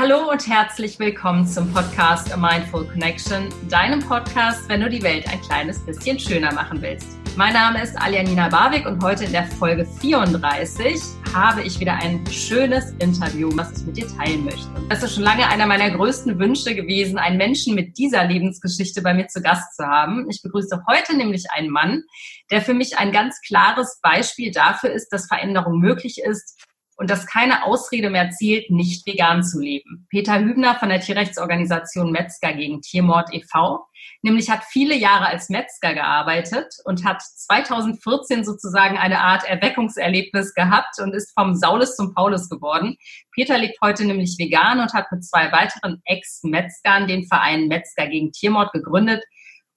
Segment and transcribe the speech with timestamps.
[0.00, 5.28] Hallo und herzlich willkommen zum Podcast A Mindful Connection, deinem Podcast, wenn du die Welt
[5.28, 7.18] ein kleines bisschen schöner machen willst.
[7.36, 10.98] Mein Name ist Aljanina Barwick und heute in der Folge 34
[11.34, 14.70] habe ich wieder ein schönes Interview, was ich mit dir teilen möchte.
[14.88, 19.12] Es ist schon lange einer meiner größten Wünsche gewesen, einen Menschen mit dieser Lebensgeschichte bei
[19.12, 20.30] mir zu Gast zu haben.
[20.30, 22.04] Ich begrüße heute nämlich einen Mann,
[22.50, 26.56] der für mich ein ganz klares Beispiel dafür ist, dass Veränderung möglich ist
[27.00, 30.06] und dass keine Ausrede mehr zielt, nicht vegan zu leben.
[30.10, 33.86] Peter Hübner von der Tierrechtsorganisation Metzger gegen Tiermord e.V.
[34.20, 41.00] nämlich hat viele Jahre als Metzger gearbeitet und hat 2014 sozusagen eine Art Erweckungserlebnis gehabt
[41.00, 42.98] und ist vom Saulus zum Paulus geworden.
[43.32, 48.30] Peter lebt heute nämlich vegan und hat mit zwei weiteren Ex-Metzgern den Verein Metzger gegen
[48.30, 49.24] Tiermord gegründet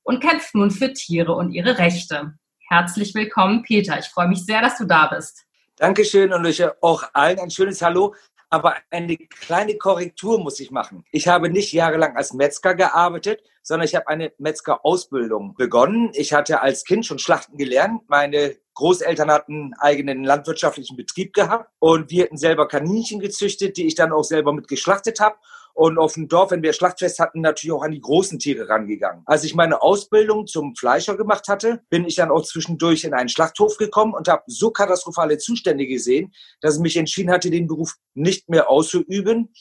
[0.03, 2.33] und kämpft nun für Tiere und ihre Rechte.
[2.67, 3.97] Herzlich willkommen, Peter.
[3.97, 5.42] Ich freue mich sehr, dass du da bist.
[5.77, 8.13] Dankeschön und euch auch allen ein schönes Hallo.
[8.51, 11.03] Aber eine kleine Korrektur muss ich machen.
[11.11, 16.11] Ich habe nicht jahrelang als Metzger gearbeitet, sondern ich habe eine Metzger-Ausbildung begonnen.
[16.13, 18.03] Ich hatte als Kind schon Schlachten gelernt.
[18.07, 23.87] Meine Großeltern hatten einen eigenen landwirtschaftlichen Betrieb gehabt und wir hatten selber Kaninchen gezüchtet, die
[23.87, 25.37] ich dann auch selber mit geschlachtet habe.
[25.73, 29.23] Und auf dem Dorf, wenn wir Schlachtfest hatten, natürlich auch an die großen Tiere rangegangen.
[29.25, 33.29] Als ich meine Ausbildung zum Fleischer gemacht hatte, bin ich dann auch zwischendurch in einen
[33.29, 37.95] Schlachthof gekommen und habe so katastrophale Zustände gesehen, dass ich mich entschieden hatte, den Beruf
[38.13, 39.51] nicht mehr auszuüben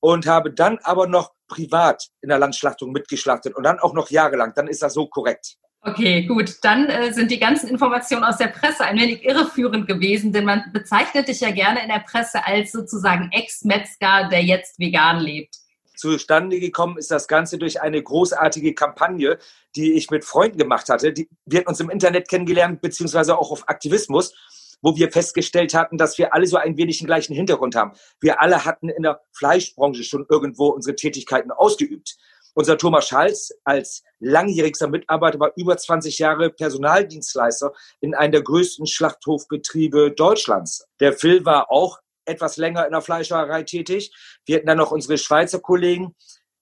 [0.00, 4.52] und habe dann aber noch privat in der Landschlachtung mitgeschlachtet und dann auch noch jahrelang.
[4.54, 5.56] Dann ist das so korrekt.
[5.86, 6.56] Okay, gut.
[6.62, 10.64] Dann äh, sind die ganzen Informationen aus der Presse ein wenig irreführend gewesen, denn man
[10.72, 15.56] bezeichnet dich ja gerne in der Presse als sozusagen Ex-Metzger, der jetzt vegan lebt.
[15.94, 19.38] Zustande gekommen ist das Ganze durch eine großartige Kampagne,
[19.76, 21.12] die ich mit Freunden gemacht hatte.
[21.12, 24.34] Die, wir uns im Internet kennengelernt, beziehungsweise auch auf Aktivismus,
[24.80, 27.92] wo wir festgestellt hatten, dass wir alle so ein wenig den gleichen Hintergrund haben.
[28.20, 32.16] Wir alle hatten in der Fleischbranche schon irgendwo unsere Tätigkeiten ausgeübt.
[32.54, 38.86] Unser Thomas Schalz als langjährigster Mitarbeiter war über 20 Jahre Personaldienstleister in einem der größten
[38.86, 40.86] Schlachthofbetriebe Deutschlands.
[41.00, 44.14] Der Phil war auch etwas länger in der Fleischerei tätig.
[44.46, 46.14] Wir hatten dann noch unsere Schweizer Kollegen,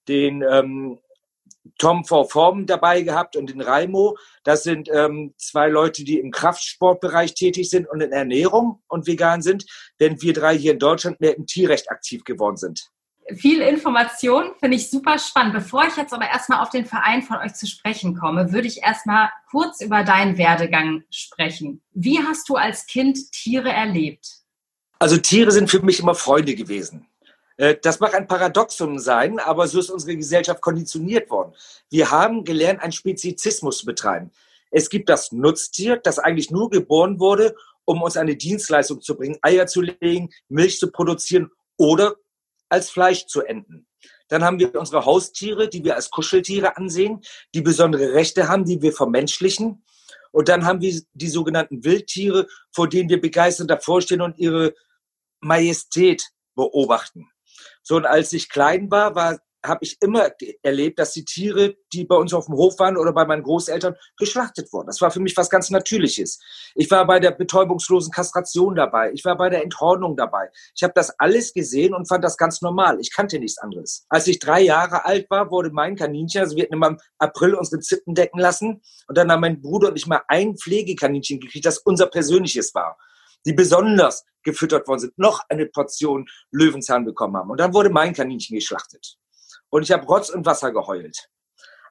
[0.08, 0.98] den ähm,
[1.78, 2.24] Tom V.
[2.24, 4.16] Form dabei gehabt und den Raimo.
[4.44, 9.42] Das sind ähm, zwei Leute, die im Kraftsportbereich tätig sind und in Ernährung und vegan
[9.42, 9.66] sind,
[10.00, 12.90] denn wir drei hier in Deutschland mehr im Tierrecht aktiv geworden sind
[13.34, 15.54] viel Information, finde ich super spannend.
[15.54, 18.82] Bevor ich jetzt aber erstmal auf den Verein von euch zu sprechen komme, würde ich
[18.82, 21.82] erstmal kurz über deinen Werdegang sprechen.
[21.92, 24.42] Wie hast du als Kind Tiere erlebt?
[24.98, 27.06] Also Tiere sind für mich immer Freunde gewesen.
[27.56, 31.52] Äh, das mag ein Paradoxum sein, aber so ist unsere Gesellschaft konditioniert worden.
[31.90, 34.30] Wir haben gelernt, einen Spezizismus zu betreiben.
[34.70, 37.54] Es gibt das Nutztier, das eigentlich nur geboren wurde,
[37.84, 42.14] um uns eine Dienstleistung zu bringen, Eier zu legen, Milch zu produzieren oder
[42.72, 43.86] als Fleisch zu enden.
[44.28, 47.20] Dann haben wir unsere Haustiere, die wir als Kuscheltiere ansehen,
[47.54, 49.84] die besondere Rechte haben, die wir vermenschlichen.
[50.30, 54.74] Und dann haben wir die sogenannten Wildtiere, vor denen wir begeistert davor stehen und ihre
[55.40, 56.22] Majestät
[56.54, 57.30] beobachten.
[57.82, 60.30] So, und als ich klein war, war habe ich immer
[60.62, 63.94] erlebt, dass die Tiere, die bei uns auf dem Hof waren oder bei meinen Großeltern,
[64.16, 64.86] geschlachtet wurden.
[64.88, 66.40] Das war für mich was ganz Natürliches.
[66.74, 69.12] Ich war bei der betäubungslosen Kastration dabei.
[69.12, 70.50] Ich war bei der Enthornung dabei.
[70.74, 72.98] Ich habe das alles gesehen und fand das ganz normal.
[73.00, 74.04] Ich kannte nichts anderes.
[74.08, 77.80] Als ich drei Jahre alt war, wurde mein Kaninchen, also wir hatten im April unsere
[77.80, 81.78] Zippen decken lassen und dann haben mein Bruder und ich mal ein Pflegekaninchen gekriegt, das
[81.78, 82.96] unser persönliches war
[83.44, 87.50] die besonders gefüttert worden sind, noch eine Portion Löwenzahn bekommen haben.
[87.50, 89.18] Und dann wurde mein Kaninchen geschlachtet
[89.72, 91.30] und ich habe Rotz und Wasser geheult.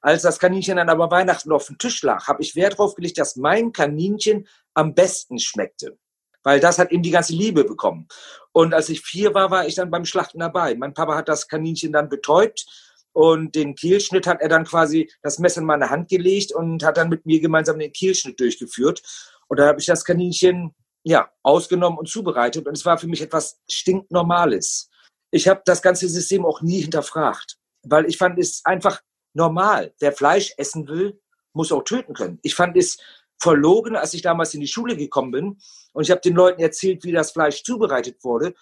[0.01, 3.17] Als das Kaninchen dann aber Weihnachten auf dem Tisch lag, habe ich Wert darauf gelegt,
[3.17, 5.97] dass mein Kaninchen am besten schmeckte.
[6.43, 8.07] Weil das hat ihm die ganze Liebe bekommen.
[8.51, 10.75] Und als ich vier war, war ich dann beim Schlachten dabei.
[10.75, 12.65] Mein Papa hat das Kaninchen dann betäubt
[13.13, 16.97] und den Kehlschnitt hat er dann quasi das Messer in meine Hand gelegt und hat
[16.97, 19.01] dann mit mir gemeinsam den Kehlschnitt durchgeführt.
[19.47, 23.21] Und da habe ich das Kaninchen ja ausgenommen und zubereitet und es war für mich
[23.21, 24.89] etwas stinknormales.
[25.31, 29.01] Ich habe das ganze System auch nie hinterfragt weil ich fand es einfach
[29.33, 29.93] normal.
[29.99, 31.19] Wer Fleisch essen will,
[31.53, 32.39] muss auch töten können.
[32.41, 32.97] Ich fand es
[33.41, 35.57] verlogen, als ich damals in die Schule gekommen bin
[35.93, 38.53] und ich habe den Leuten erzählt, wie das Fleisch zubereitet wurde.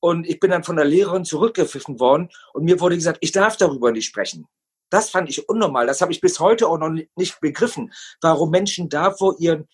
[0.00, 3.56] Und ich bin dann von der Lehrerin zurückgepfiffen worden und mir wurde gesagt, ich darf
[3.56, 4.46] darüber nicht sprechen.
[4.90, 5.86] Das fand ich unnormal.
[5.86, 9.66] Das habe ich bis heute auch noch nicht begriffen, warum Menschen davor ihren,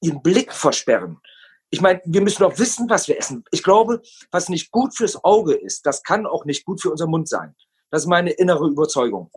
[0.00, 1.18] ihren Blick versperren.
[1.70, 3.44] Ich meine, wir müssen doch wissen, was wir essen.
[3.50, 4.00] Ich glaube,
[4.30, 7.54] was nicht gut fürs Auge ist, das kann auch nicht gut für unseren Mund sein.
[7.90, 9.30] Das ist meine innere Überzeugung.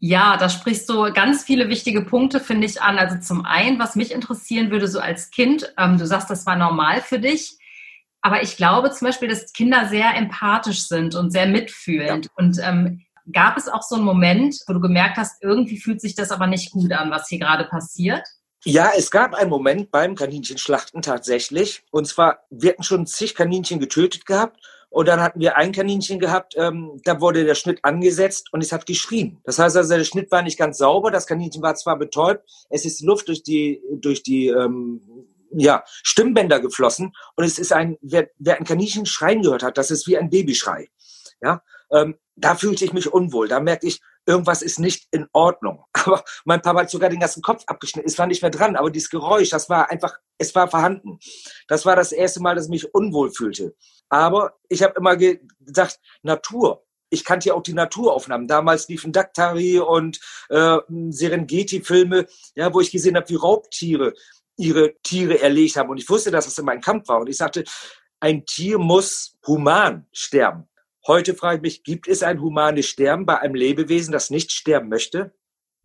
[0.00, 2.98] Ja, da sprichst du ganz viele wichtige Punkte, finde ich, an.
[2.98, 6.56] Also zum einen, was mich interessieren würde, so als Kind, ähm, du sagst, das war
[6.56, 7.58] normal für dich.
[8.20, 12.26] Aber ich glaube zum Beispiel, dass Kinder sehr empathisch sind und sehr mitfühlend.
[12.26, 12.30] Ja.
[12.36, 13.02] Und ähm,
[13.32, 16.46] gab es auch so einen Moment, wo du gemerkt hast, irgendwie fühlt sich das aber
[16.46, 18.26] nicht gut an, was hier gerade passiert?
[18.64, 21.82] Ja, es gab einen Moment beim Kaninchenschlachten tatsächlich.
[21.90, 24.60] Und zwar, wir hatten schon zig Kaninchen getötet gehabt.
[24.90, 28.72] Und dann hatten wir ein Kaninchen gehabt, ähm, da wurde der Schnitt angesetzt und es
[28.72, 29.38] hat geschrien.
[29.44, 32.84] Das heißt also, der Schnitt war nicht ganz sauber, das Kaninchen war zwar betäubt, es
[32.84, 35.02] ist Luft durch die, durch die ähm,
[35.50, 39.90] ja, Stimmbänder geflossen und es ist ein, wer, wer ein Kaninchen schreien gehört hat, das
[39.90, 40.88] ist wie ein Babyschrei.
[41.42, 41.62] Ja,
[41.92, 43.48] ähm, da fühlte ich mich unwohl.
[43.48, 45.84] Da merkte ich, irgendwas ist nicht in Ordnung.
[45.94, 48.08] Aber mein Papa hat sogar den ganzen Kopf abgeschnitten.
[48.08, 51.18] Es war nicht mehr dran, aber dieses Geräusch, das war einfach, es war vorhanden.
[51.66, 53.74] Das war das erste Mal, dass ich mich unwohl fühlte.
[54.08, 56.84] Aber ich habe immer gesagt, Natur.
[57.10, 58.46] Ich kannte ja auch die Naturaufnahmen.
[58.46, 60.20] Damals liefen Daktari und
[60.50, 60.76] äh,
[61.08, 64.12] Serengeti-Filme, ja, wo ich gesehen habe, wie Raubtiere
[64.58, 65.88] ihre Tiere erlegt haben.
[65.88, 67.20] Und ich wusste, dass es immer ein Kampf war.
[67.20, 67.64] Und ich sagte,
[68.20, 70.68] ein Tier muss human sterben.
[71.08, 74.90] Heute frage ich mich, gibt es ein humanes Sterben bei einem Lebewesen, das nicht sterben
[74.90, 75.32] möchte?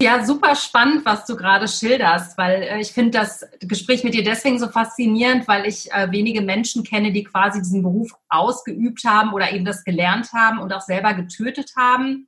[0.01, 4.25] Ja, super spannend, was du gerade schilderst, weil äh, ich finde das Gespräch mit dir
[4.25, 9.31] deswegen so faszinierend, weil ich äh, wenige Menschen kenne, die quasi diesen Beruf ausgeübt haben
[9.31, 12.27] oder eben das gelernt haben und auch selber getötet haben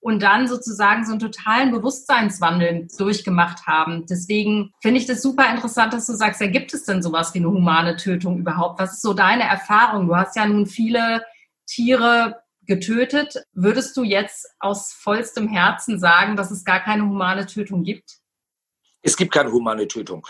[0.00, 4.06] und dann sozusagen so einen totalen Bewusstseinswandel durchgemacht haben.
[4.06, 7.40] Deswegen finde ich das super interessant, dass du sagst, ja, gibt es denn sowas wie
[7.40, 8.80] eine humane Tötung überhaupt?
[8.80, 10.06] Was ist so deine Erfahrung?
[10.06, 11.20] Du hast ja nun viele
[11.70, 13.44] Tiere getötet.
[13.52, 18.18] Würdest du jetzt aus vollstem Herzen sagen, dass es gar keine humane Tötung gibt?
[19.02, 20.26] Es gibt keine humane Tötung.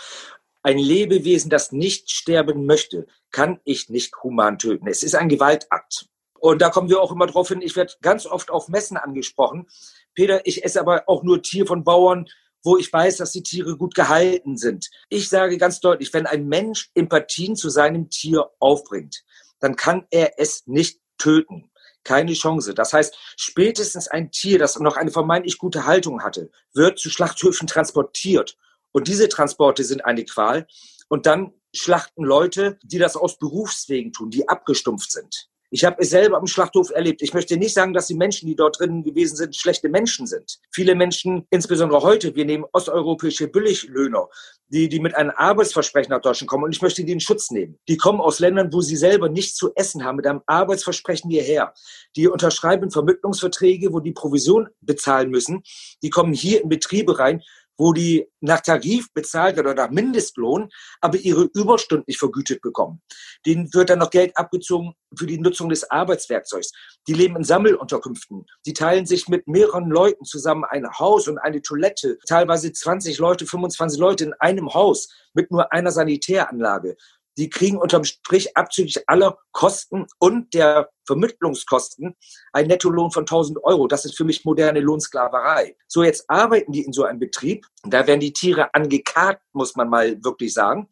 [0.63, 4.87] Ein Lebewesen, das nicht sterben möchte, kann ich nicht human töten.
[4.87, 6.07] Es ist ein Gewaltakt.
[6.39, 7.61] Und da kommen wir auch immer drauf hin.
[7.61, 9.67] Ich werde ganz oft auf Messen angesprochen.
[10.13, 12.27] Peter, ich esse aber auch nur Tier von Bauern,
[12.63, 14.89] wo ich weiß, dass die Tiere gut gehalten sind.
[15.09, 19.23] Ich sage ganz deutlich, wenn ein Mensch Empathien zu seinem Tier aufbringt,
[19.59, 21.69] dann kann er es nicht töten.
[22.03, 22.73] Keine Chance.
[22.73, 27.67] Das heißt, spätestens ein Tier, das noch eine vermeintlich gute Haltung hatte, wird zu Schlachthöfen
[27.67, 28.57] transportiert.
[28.91, 30.65] Und diese Transporte sind eine Qual.
[31.09, 35.47] Und dann schlachten Leute, die das aus Berufswegen tun, die abgestumpft sind.
[35.73, 37.21] Ich habe es selber am Schlachthof erlebt.
[37.21, 40.59] Ich möchte nicht sagen, dass die Menschen, die dort drinnen gewesen sind, schlechte Menschen sind.
[40.69, 44.27] Viele Menschen, insbesondere heute, wir nehmen osteuropäische Billiglöhner,
[44.71, 47.77] die, die mit einem Arbeitsversprechen nach Deutschland kommen und ich möchte die in Schutz nehmen.
[47.87, 51.73] Die kommen aus Ländern, wo sie selber nichts zu essen haben, mit einem Arbeitsversprechen hierher.
[52.15, 55.63] Die unterschreiben Vermittlungsverträge, wo die Provision bezahlen müssen.
[56.01, 57.43] Die kommen hier in Betriebe rein,
[57.81, 60.69] wo die nach Tarif bezahlt oder nach Mindestlohn,
[60.99, 63.01] aber ihre Überstunden nicht vergütet bekommen.
[63.43, 66.71] Denen wird dann noch Geld abgezogen für die Nutzung des Arbeitswerkzeugs.
[67.07, 68.45] Die leben in Sammelunterkünften.
[68.67, 72.19] Die teilen sich mit mehreren Leuten zusammen ein Haus und eine Toilette.
[72.27, 76.97] Teilweise 20 Leute, 25 Leute in einem Haus mit nur einer Sanitäranlage
[77.37, 82.15] die kriegen unterm Strich abzüglich aller Kosten und der Vermittlungskosten
[82.53, 83.87] einen Nettolohn von 1000 Euro.
[83.87, 85.75] Das ist für mich moderne Lohnsklaverei.
[85.87, 87.65] So, jetzt arbeiten die in so einem Betrieb.
[87.83, 90.89] Da werden die Tiere angekarrt, muss man mal wirklich sagen.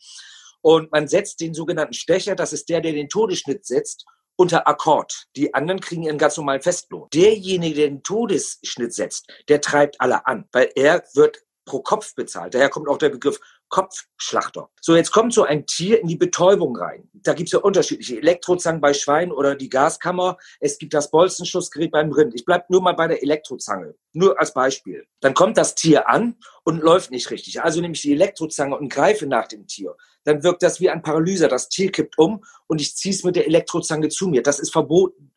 [0.62, 4.06] Und man setzt den sogenannten Stecher, das ist der, der den Todesschnitt setzt,
[4.36, 5.26] unter Akkord.
[5.36, 7.10] Die anderen kriegen ihren ganz normalen Festlohn.
[7.14, 12.54] Derjenige, der den Todesschnitt setzt, der treibt alle an, weil er wird pro Kopf bezahlt.
[12.54, 13.40] Daher kommt auch der Begriff
[13.70, 14.70] Kopfschlachter.
[14.82, 17.10] So, jetzt kommt so ein Tier in die Betäubung rein.
[17.14, 20.38] Da gibt es ja unterschiedliche Elektrozangen bei Schweinen oder die Gaskammer.
[20.60, 22.34] Es gibt das Bolzenschussgerät beim Rind.
[22.36, 23.96] Ich bleibe nur mal bei der Elektrozange.
[24.14, 25.06] Nur als Beispiel.
[25.22, 27.62] Dann kommt das Tier an und läuft nicht richtig.
[27.62, 29.96] Also nehme ich die Elektrozange und greife nach dem Tier.
[30.24, 31.48] Dann wirkt das wie ein Paralyser.
[31.48, 34.44] Das Tier kippt um und ich ziehe es mit der Elektrozange zu mir.
[34.44, 35.29] Das ist verboten.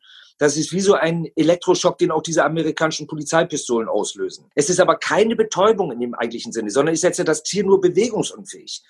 [0.43, 4.51] Das ist wie so ein Elektroschock, den auch diese amerikanischen Polizeipistolen auslösen.
[4.55, 7.79] Es ist aber keine Betäubung in dem eigentlichen Sinne, sondern ich setze das Tier nur
[7.79, 8.83] bewegungsunfähig.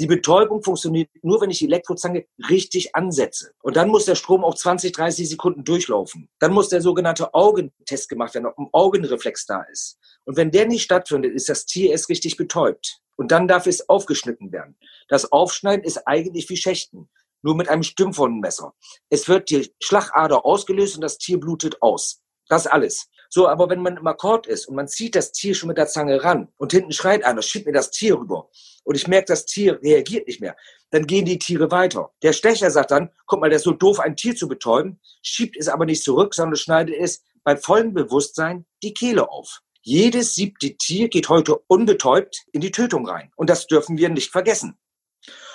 [0.00, 3.52] Die Betäubung funktioniert nur, wenn ich die Elektrozange richtig ansetze.
[3.62, 6.28] Und dann muss der Strom auch 20, 30 Sekunden durchlaufen.
[6.40, 10.00] Dann muss der sogenannte Augentest gemacht werden, ob ein Augenreflex da ist.
[10.24, 12.98] Und wenn der nicht stattfindet, ist das Tier erst richtig betäubt.
[13.14, 14.76] Und dann darf es aufgeschnitten werden.
[15.06, 17.08] Das Aufschneiden ist eigentlich wie Schächten
[17.46, 18.74] nur mit einem Stimmwundenmesser.
[19.08, 22.20] Es wird die Schlagader ausgelöst und das Tier blutet aus.
[22.48, 23.08] Das alles.
[23.28, 25.86] So, aber wenn man im Akkord ist und man zieht das Tier schon mit der
[25.86, 28.50] Zange ran und hinten schreit einer, schiebt mir das Tier rüber
[28.84, 30.56] und ich merke, das Tier reagiert nicht mehr,
[30.90, 32.10] dann gehen die Tiere weiter.
[32.22, 35.56] Der Stecher sagt dann, guck mal, der ist so doof, ein Tier zu betäuben, schiebt
[35.56, 39.60] es aber nicht zurück, sondern schneidet es bei vollem Bewusstsein die Kehle auf.
[39.82, 43.30] Jedes siebte Tier geht heute unbetäubt in die Tötung rein.
[43.36, 44.76] Und das dürfen wir nicht vergessen.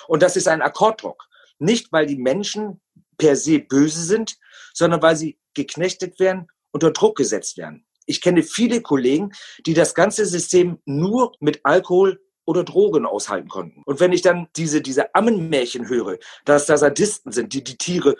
[0.08, 1.28] Und das ist ein Akkorddruck.
[1.62, 2.80] Nicht, weil die Menschen
[3.18, 4.36] per se böse sind,
[4.74, 7.86] sondern weil sie geknechtet werden, unter Druck gesetzt werden.
[8.06, 9.30] Ich kenne viele Kollegen,
[9.64, 13.82] die das ganze System nur mit Alkohol oder Drogen aushalten konnten.
[13.84, 18.16] Und wenn ich dann diese, diese Ammenmärchen höre, dass da Sadisten sind, die die Tiere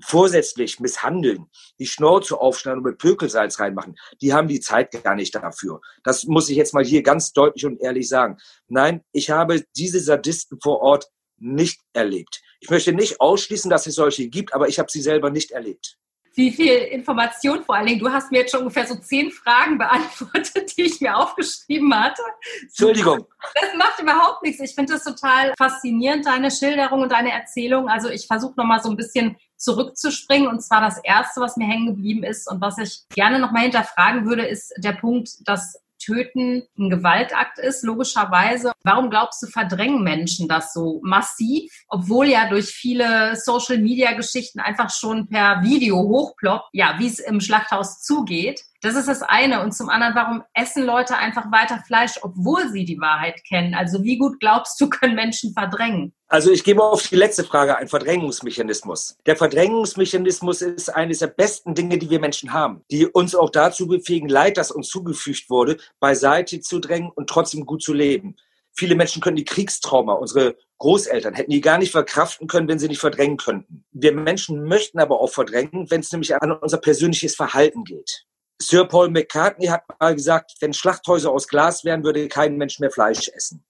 [0.00, 1.46] vorsätzlich misshandeln,
[1.78, 5.82] die Schnauze aufschneiden und mit Pökelsalz reinmachen, die haben die Zeit gar nicht dafür.
[6.02, 8.38] Das muss ich jetzt mal hier ganz deutlich und ehrlich sagen.
[8.68, 12.42] Nein, ich habe diese Sadisten vor Ort nicht erlebt.
[12.60, 15.98] Ich möchte nicht ausschließen, dass es solche gibt, aber ich habe sie selber nicht erlebt
[16.36, 17.98] wie viel Information vor allen Dingen.
[17.98, 22.22] Du hast mir jetzt schon ungefähr so zehn Fragen beantwortet, die ich mir aufgeschrieben hatte.
[22.62, 23.26] Entschuldigung.
[23.54, 24.60] Das macht überhaupt nichts.
[24.60, 27.88] Ich finde das total faszinierend, deine Schilderung und deine Erzählung.
[27.88, 30.46] Also ich versuche nochmal so ein bisschen zurückzuspringen.
[30.46, 34.26] Und zwar das Erste, was mir hängen geblieben ist und was ich gerne nochmal hinterfragen
[34.26, 38.72] würde, ist der Punkt, dass Töten ein Gewaltakt ist, logischerweise.
[38.84, 45.28] Warum glaubst du, verdrängen Menschen das so massiv, obwohl ja durch viele Social-Media-Geschichten einfach schon
[45.28, 48.62] per Video hochploppt, ja, wie es im Schlachthaus zugeht?
[48.82, 49.62] Das ist das eine.
[49.62, 53.74] Und zum anderen, warum essen Leute einfach weiter Fleisch, obwohl sie die Wahrheit kennen?
[53.74, 56.12] Also wie gut glaubst du, können Menschen verdrängen?
[56.28, 59.16] Also ich gebe auf die letzte Frage ein Verdrängungsmechanismus.
[59.26, 63.86] Der Verdrängungsmechanismus ist eines der besten Dinge, die wir Menschen haben, die uns auch dazu
[63.86, 68.36] befähigen, Leid, das uns zugefügt wurde, beiseite zu drängen und trotzdem gut zu leben.
[68.72, 72.88] Viele Menschen können die Kriegstrauma, unsere Großeltern hätten die gar nicht verkraften können, wenn sie
[72.88, 73.86] nicht verdrängen könnten.
[73.92, 78.26] Wir Menschen möchten aber auch verdrängen, wenn es nämlich an unser persönliches Verhalten geht.
[78.60, 82.90] Sir Paul McCartney hat mal gesagt, wenn Schlachthäuser aus Glas wären, würde kein Mensch mehr
[82.90, 83.64] Fleisch essen.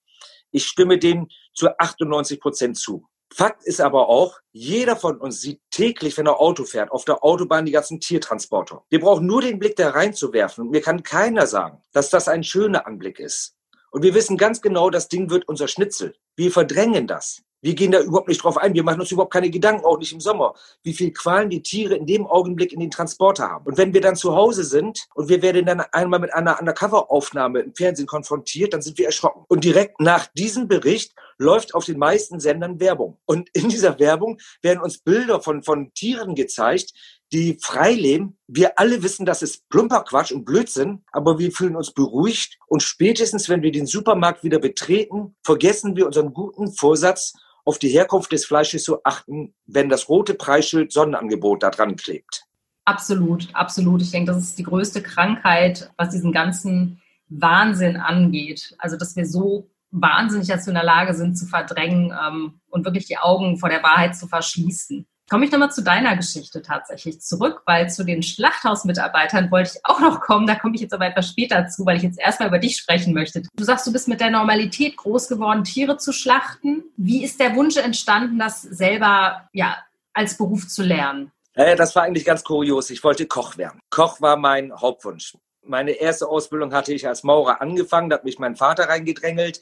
[0.53, 3.07] Ich stimme dem zu 98 Prozent zu.
[3.35, 7.25] Fakt ist aber auch, jeder von uns sieht täglich, wenn er Auto fährt, auf der
[7.25, 8.85] Autobahn die ganzen Tiertransporter.
[8.89, 12.45] Wir brauchen nur den Blick da reinzuwerfen und mir kann keiner sagen, dass das ein
[12.45, 13.57] schöner Anblick ist.
[13.91, 16.15] Und wir wissen ganz genau, das Ding wird unser Schnitzel.
[16.37, 17.43] Wir verdrängen das.
[17.67, 18.75] Wir gehen da überhaupt nicht drauf ein.
[18.75, 20.55] Wir machen uns überhaupt keine Gedanken, auch nicht im Sommer,
[20.85, 23.67] wie viel Qualen die Tiere in dem Augenblick in den Transporter haben.
[23.67, 27.59] Und wenn wir dann zu Hause sind und wir werden dann einmal mit einer Undercover-Aufnahme
[27.59, 29.47] im Fernsehen konfrontiert, dann sind wir erschrocken.
[29.49, 33.19] Und direkt nach diesem Bericht läuft auf den meisten Sendern Werbung.
[33.27, 36.93] Und in dieser Werbung werden uns Bilder von, von Tieren gezeigt,
[37.33, 38.39] die frei leben.
[38.47, 42.85] Wir alle wissen, das ist plumper Quatsch und Blödsinn, aber wir fühlen uns beruhigt und
[42.85, 47.33] spätestens, wenn wir den Supermarkt wieder betreten, vergessen wir unseren guten Vorsatz,
[47.67, 52.45] auf die Herkunft des Fleisches zu achten, wenn das rote Preisschild Sonnenangebot da dran klebt.
[52.85, 54.01] Absolut, absolut.
[54.01, 58.77] Ich denke, das ist die größte Krankheit, was diesen ganzen Wahnsinn angeht.
[58.79, 63.07] Also, dass wir so wahnsinnig dazu in der Lage sind, zu verdrängen ähm, und wirklich
[63.07, 65.05] die Augen vor der Wahrheit zu verschließen.
[65.29, 69.99] Komme ich nochmal zu deiner Geschichte tatsächlich zurück, weil zu den Schlachthausmitarbeitern wollte ich auch
[69.99, 70.47] noch kommen.
[70.47, 73.13] Da komme ich jetzt aber etwas später zu, weil ich jetzt erstmal über dich sprechen
[73.13, 73.43] möchte.
[73.57, 76.85] Du sagst, du bist mit der Normalität groß geworden, Tiere zu schlachten.
[76.97, 79.77] Wie ist der Wunsch entstanden, das selber ja,
[80.13, 81.33] als Beruf zu lernen?
[81.55, 82.91] Das war eigentlich ganz kurios.
[82.91, 83.81] Ich wollte Koch werden.
[83.91, 85.37] Koch war mein Hauptwunsch.
[85.65, 89.61] Meine erste Ausbildung hatte ich als Maurer angefangen, da hat mich mein Vater reingedrängelt.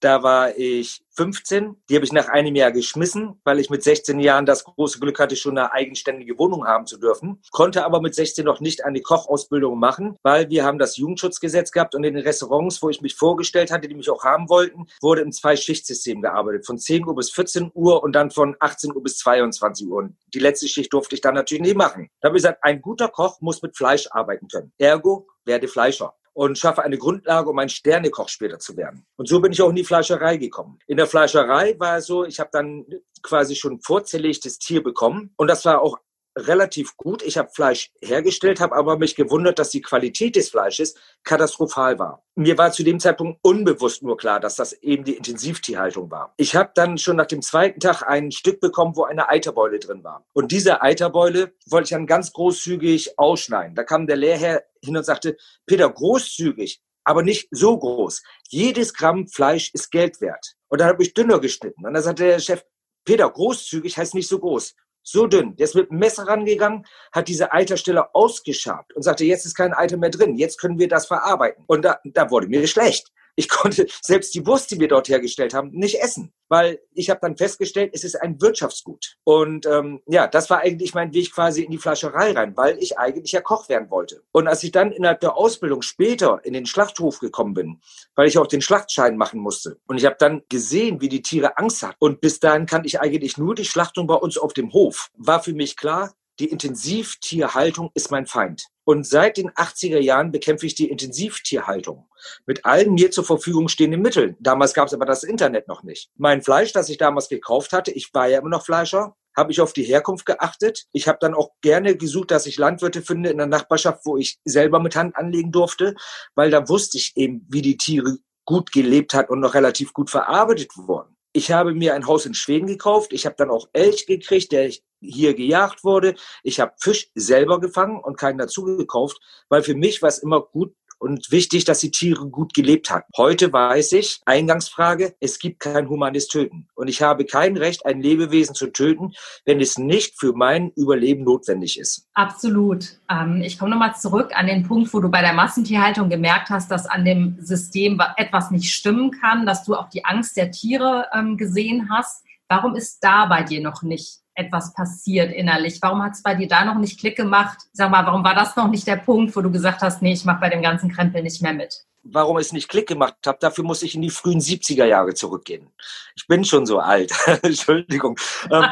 [0.00, 1.76] Da war ich 15.
[1.88, 5.18] Die habe ich nach einem Jahr geschmissen, weil ich mit 16 Jahren das große Glück
[5.18, 7.40] hatte, schon eine eigenständige Wohnung haben zu dürfen.
[7.50, 11.94] Konnte aber mit 16 noch nicht eine Kochausbildung machen, weil wir haben das Jugendschutzgesetz gehabt
[11.94, 15.22] und in den Restaurants, wo ich mich vorgestellt hatte, die mich auch haben wollten, wurde
[15.22, 16.66] im Zwei-Schicht-System gearbeitet.
[16.66, 19.98] Von 10 Uhr bis 14 Uhr und dann von 18 Uhr bis 22 Uhr.
[19.98, 22.10] Und die letzte Schicht durfte ich dann natürlich nicht machen.
[22.20, 24.72] Da habe ich gesagt, ein guter Koch muss mit Fleisch arbeiten können.
[24.78, 29.06] Ergo werde Fleischer und schaffe eine Grundlage, um ein Sternekoch später zu werden.
[29.16, 30.78] Und so bin ich auch in die Fleischerei gekommen.
[30.86, 32.84] In der Fleischerei war es so, ich habe dann
[33.22, 35.98] quasi schon vorzerlegtes Tier bekommen und das war auch
[36.36, 37.22] relativ gut.
[37.22, 42.22] Ich habe Fleisch hergestellt, habe aber mich gewundert, dass die Qualität des Fleisches katastrophal war.
[42.34, 46.34] Mir war zu dem Zeitpunkt unbewusst nur klar, dass das eben die Intensivtierhaltung war.
[46.36, 50.04] Ich habe dann schon nach dem zweiten Tag ein Stück bekommen, wo eine Eiterbeule drin
[50.04, 50.26] war.
[50.34, 53.74] Und diese Eiterbeule wollte ich dann ganz großzügig ausschneiden.
[53.74, 58.22] Da kam der Lehrherr hin und sagte, Peter, großzügig, aber nicht so groß.
[58.48, 60.54] Jedes Gramm Fleisch ist Geld wert.
[60.68, 61.86] Und dann habe ich dünner geschnitten.
[61.86, 62.62] Und dann sagte der Chef,
[63.04, 64.74] Peter, großzügig heißt nicht so groß
[65.06, 65.56] so dünn.
[65.56, 69.72] Der ist mit dem Messer rangegangen, hat diese Eiterstelle ausgeschabt und sagte, jetzt ist kein
[69.72, 71.64] Eiter mehr drin, jetzt können wir das verarbeiten.
[71.66, 75.54] Und da, da wurde mir schlecht ich konnte selbst die Wurst, die wir dort hergestellt
[75.54, 79.16] haben, nicht essen, weil ich habe dann festgestellt, es ist ein Wirtschaftsgut.
[79.24, 82.98] Und ähm, ja, das war eigentlich mein Weg quasi in die Fleischerei rein, weil ich
[82.98, 84.22] eigentlich ja Koch werden wollte.
[84.32, 87.80] Und als ich dann innerhalb der Ausbildung später in den Schlachthof gekommen bin,
[88.14, 91.58] weil ich auch den Schlachtschein machen musste, und ich habe dann gesehen, wie die Tiere
[91.58, 91.96] Angst hatten.
[91.98, 95.10] Und bis dahin kannte ich eigentlich nur die Schlachtung bei uns auf dem Hof.
[95.16, 98.66] War für mich klar, die Intensivtierhaltung ist mein Feind.
[98.84, 102.08] Und seit den 80er Jahren bekämpfe ich die Intensivtierhaltung
[102.46, 104.36] mit allen mir zur Verfügung stehenden Mitteln.
[104.38, 106.10] Damals gab es aber das Internet noch nicht.
[106.16, 109.60] Mein Fleisch, das ich damals gekauft hatte, ich war ja immer noch Fleischer, habe ich
[109.60, 110.86] auf die Herkunft geachtet.
[110.92, 114.38] Ich habe dann auch gerne gesucht, dass ich Landwirte finde in der Nachbarschaft, wo ich
[114.44, 115.94] selber mit Hand anlegen durfte,
[116.34, 120.10] weil da wusste ich eben, wie die Tiere gut gelebt hat und noch relativ gut
[120.10, 121.16] verarbeitet worden.
[121.32, 123.12] Ich habe mir ein Haus in Schweden gekauft.
[123.12, 124.72] Ich habe dann auch Elch gekriegt, der
[125.08, 126.14] hier gejagt wurde.
[126.42, 130.40] Ich habe Fisch selber gefangen und keinen dazu gekauft, weil für mich war es immer
[130.40, 133.04] gut, und wichtig, dass die Tiere gut gelebt haben.
[133.16, 136.68] Heute weiß ich, Eingangsfrage, es gibt kein humanes Töten.
[136.74, 139.12] Und ich habe kein Recht, ein Lebewesen zu töten,
[139.44, 142.08] wenn es nicht für mein Überleben notwendig ist.
[142.14, 142.98] Absolut.
[143.10, 146.70] Ähm, ich komme nochmal zurück an den Punkt, wo du bei der Massentierhaltung gemerkt hast,
[146.70, 151.06] dass an dem System etwas nicht stimmen kann, dass du auch die Angst der Tiere
[151.12, 152.24] ähm, gesehen hast.
[152.48, 155.78] Warum ist da bei dir noch nicht etwas passiert innerlich?
[155.82, 157.58] Warum hat es bei dir da noch nicht Klick gemacht?
[157.72, 160.24] Sag mal, warum war das noch nicht der Punkt, wo du gesagt hast, nee, ich
[160.24, 161.84] mache bei dem ganzen Krempel nicht mehr mit?
[162.04, 165.68] Warum es nicht Klick gemacht hat, dafür muss ich in die frühen 70er Jahre zurückgehen.
[166.14, 167.12] Ich bin schon so alt.
[167.42, 168.16] Entschuldigung.
[168.50, 168.66] Ähm,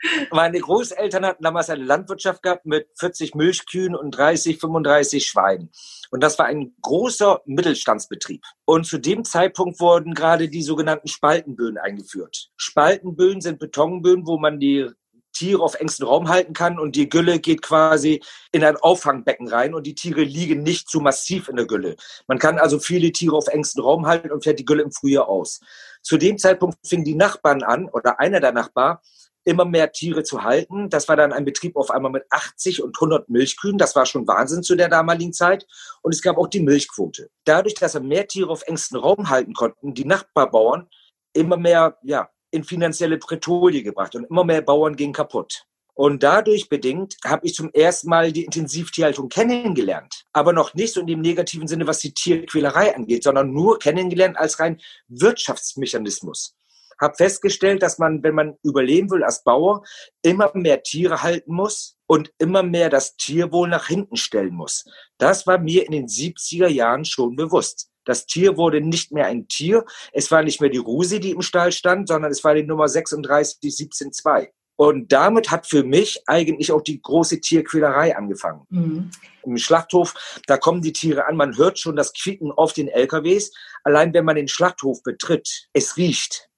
[0.30, 5.70] meine Großeltern hatten damals eine Landwirtschaft gehabt mit 40 Milchkühen und 30, 35 Schweinen.
[6.10, 8.42] Und das war ein großer Mittelstandsbetrieb.
[8.64, 12.50] Und zu dem Zeitpunkt wurden gerade die sogenannten Spaltenböden eingeführt.
[12.56, 14.90] Spaltenböden sind Betonböden, wo man die
[15.40, 19.72] Tiere auf engstem Raum halten kann und die Gülle geht quasi in ein Auffangbecken rein
[19.72, 21.96] und die Tiere liegen nicht zu massiv in der Gülle.
[22.26, 25.28] Man kann also viele Tiere auf engstem Raum halten und fährt die Gülle im Frühjahr
[25.28, 25.60] aus.
[26.02, 28.98] Zu dem Zeitpunkt fingen die Nachbarn an oder einer der Nachbarn
[29.44, 30.90] immer mehr Tiere zu halten.
[30.90, 33.78] Das war dann ein Betrieb auf einmal mit 80 und 100 Milchkühen.
[33.78, 35.66] Das war schon Wahnsinn zu der damaligen Zeit.
[36.02, 37.30] Und es gab auch die Milchquote.
[37.44, 40.86] Dadurch, dass er mehr Tiere auf engstem Raum halten konnten, die Nachbarbauern
[41.32, 45.64] immer mehr, ja, in finanzielle Bretouille gebracht und immer mehr Bauern gingen kaputt.
[45.94, 50.24] Und dadurch bedingt habe ich zum ersten Mal die Intensivtierhaltung kennengelernt.
[50.32, 54.38] Aber noch nicht so in dem negativen Sinne, was die Tierquälerei angeht, sondern nur kennengelernt
[54.38, 56.54] als rein Wirtschaftsmechanismus
[57.00, 59.82] habe festgestellt, dass man, wenn man überleben will als Bauer,
[60.22, 64.84] immer mehr Tiere halten muss und immer mehr das Tierwohl nach hinten stellen muss.
[65.18, 67.89] Das war mir in den 70er Jahren schon bewusst.
[68.04, 69.84] Das Tier wurde nicht mehr ein Tier.
[70.12, 72.88] Es war nicht mehr die Rusi, die im Stall stand, sondern es war die Nummer
[72.88, 74.48] 36, 17.2.
[74.80, 78.62] Und damit hat für mich eigentlich auch die große Tierquälerei angefangen.
[78.70, 79.10] Mhm.
[79.44, 80.14] Im Schlachthof,
[80.46, 83.52] da kommen die Tiere an, man hört schon das Quieken auf den LKWs.
[83.84, 86.48] Allein wenn man den Schlachthof betritt, es riecht.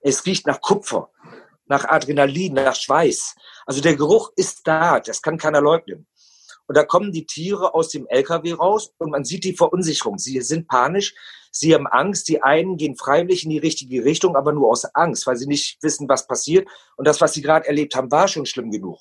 [0.00, 1.10] Es riecht nach Kupfer,
[1.66, 3.34] nach Adrenalin, nach Schweiß.
[3.66, 6.06] Also der Geruch ist da, das kann keiner leugnen.
[6.66, 10.18] Und da kommen die Tiere aus dem LKW raus und man sieht die Verunsicherung.
[10.18, 11.14] Sie sind panisch,
[11.50, 12.28] sie haben Angst.
[12.28, 15.82] Die einen gehen freiwillig in die richtige Richtung, aber nur aus Angst, weil sie nicht
[15.82, 16.68] wissen, was passiert.
[16.96, 19.00] Und das, was sie gerade erlebt haben, war schon schlimm genug.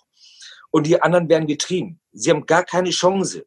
[0.71, 1.99] Und die anderen werden getrieben.
[2.12, 3.45] Sie haben gar keine Chance.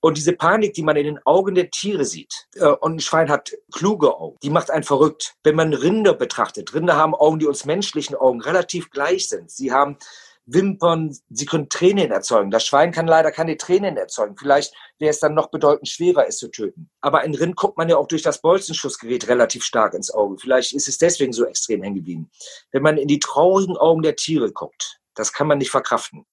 [0.00, 3.28] Und diese Panik, die man in den Augen der Tiere sieht, äh, und ein Schwein
[3.28, 5.34] hat kluge Augen, die macht einen verrückt.
[5.42, 9.50] Wenn man Rinder betrachtet, Rinder haben Augen, die uns menschlichen Augen relativ gleich sind.
[9.50, 9.98] Sie haben
[10.50, 12.50] Wimpern, sie können Tränen erzeugen.
[12.50, 14.36] Das Schwein kann leider keine Tränen erzeugen.
[14.38, 16.90] Vielleicht wäre es dann noch bedeutend schwerer, es zu töten.
[17.00, 20.38] Aber ein Rind guckt man ja auch durch das Bolzenschussgerät relativ stark ins Auge.
[20.38, 22.30] Vielleicht ist es deswegen so extrem hängen geblieben.
[22.72, 26.24] Wenn man in die traurigen Augen der Tiere guckt, das kann man nicht verkraften.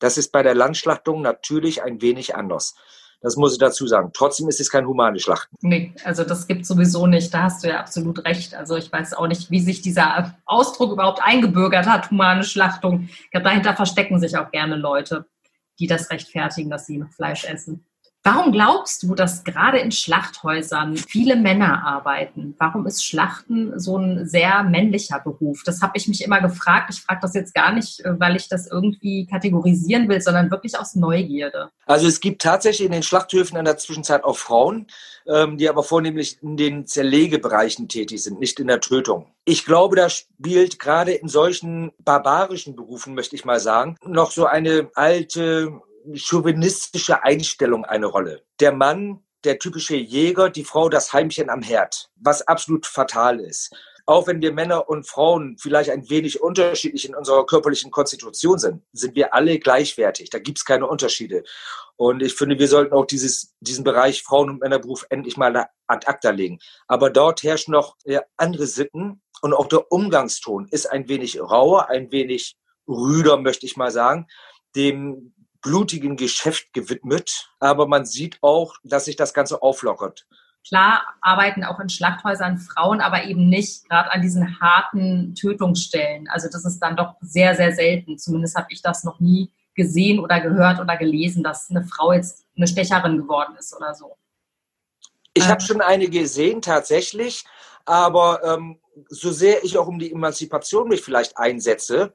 [0.00, 2.74] Das ist bei der Landschlachtung natürlich ein wenig anders.
[3.22, 4.10] Das muss ich dazu sagen.
[4.12, 5.56] Trotzdem ist es kein humane Schlachten.
[5.60, 7.32] Nee, also das gibt sowieso nicht.
[7.32, 8.54] Da hast du ja absolut recht.
[8.54, 13.08] Also ich weiß auch nicht, wie sich dieser Ausdruck überhaupt eingebürgert hat, humane Schlachtung.
[13.08, 15.26] Ich glaube, dahinter verstecken sich auch gerne Leute,
[15.78, 17.86] die das rechtfertigen, dass sie noch Fleisch essen.
[18.24, 22.54] Warum glaubst du, dass gerade in Schlachthäusern viele Männer arbeiten?
[22.56, 25.62] Warum ist Schlachten so ein sehr männlicher Beruf?
[25.64, 26.90] Das habe ich mich immer gefragt.
[26.94, 30.78] Ich frage das jetzt gar nicht, äh, weil ich das irgendwie kategorisieren will, sondern wirklich
[30.78, 31.70] aus Neugierde.
[31.86, 34.86] Also es gibt tatsächlich in den Schlachthöfen in der Zwischenzeit auch Frauen,
[35.26, 39.26] ähm, die aber vornehmlich in den Zerlegebereichen tätig sind, nicht in der Tötung.
[39.44, 44.46] Ich glaube, da spielt gerade in solchen barbarischen Berufen, möchte ich mal sagen, noch so
[44.46, 45.80] eine alte
[46.14, 48.42] chauvinistische Einstellung eine Rolle.
[48.60, 53.74] Der Mann, der typische Jäger, die Frau, das Heimchen am Herd, was absolut fatal ist.
[54.04, 58.82] Auch wenn wir Männer und Frauen vielleicht ein wenig unterschiedlich in unserer körperlichen Konstitution sind,
[58.92, 60.30] sind wir alle gleichwertig.
[60.30, 61.44] Da gibt es keine Unterschiede.
[61.96, 66.06] Und ich finde, wir sollten auch dieses, diesen Bereich Frauen- und Männerberuf endlich mal ad
[66.06, 66.58] acta legen.
[66.88, 71.88] Aber dort herrschen noch äh, andere Sitten und auch der Umgangston ist ein wenig rauer,
[71.88, 72.56] ein wenig
[72.88, 74.26] rüder, möchte ich mal sagen.
[74.74, 77.50] Dem blutigen Geschäft gewidmet.
[77.60, 80.26] Aber man sieht auch, dass sich das Ganze auflockert.
[80.66, 86.28] Klar arbeiten auch in Schlachthäusern Frauen, aber eben nicht gerade an diesen harten Tötungsstellen.
[86.28, 88.18] Also das ist dann doch sehr, sehr selten.
[88.18, 92.44] Zumindest habe ich das noch nie gesehen oder gehört oder gelesen, dass eine Frau jetzt
[92.56, 94.16] eine Stecherin geworden ist oder so.
[95.34, 95.66] Ich habe ähm.
[95.66, 97.44] schon eine gesehen, tatsächlich.
[97.84, 102.12] Aber ähm, so sehr ich auch um die Emanzipation mich vielleicht einsetze,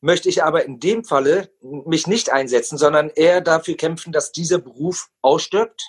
[0.00, 4.58] möchte ich aber in dem Falle mich nicht einsetzen, sondern eher dafür kämpfen, dass dieser
[4.58, 5.82] Beruf ausstirbt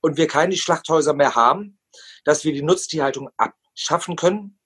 [0.00, 1.78] und wir keine Schlachthäuser mehr haben,
[2.24, 4.58] dass wir die Nutztierhaltung abschaffen können.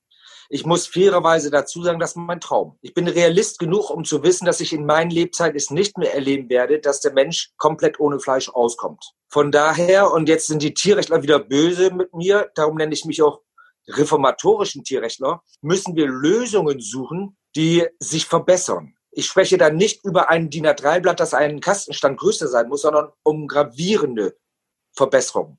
[0.50, 2.78] Ich muss fairerweise dazu sagen, das ist mein Traum.
[2.82, 6.14] Ich bin Realist genug, um zu wissen, dass ich in meinen Lebzeit es nicht mehr
[6.14, 9.14] erleben werde, dass der Mensch komplett ohne Fleisch auskommt.
[9.30, 13.22] Von daher, und jetzt sind die Tierrechtler wieder böse mit mir, darum nenne ich mich
[13.22, 13.40] auch
[13.88, 18.94] reformatorischen Tierrechtler, müssen wir Lösungen suchen, die sich verbessern.
[19.10, 23.12] Ich spreche da nicht über ein DIN A3-Blatt, das einen Kastenstand größer sein muss, sondern
[23.22, 24.36] um gravierende
[24.92, 25.58] Verbesserungen.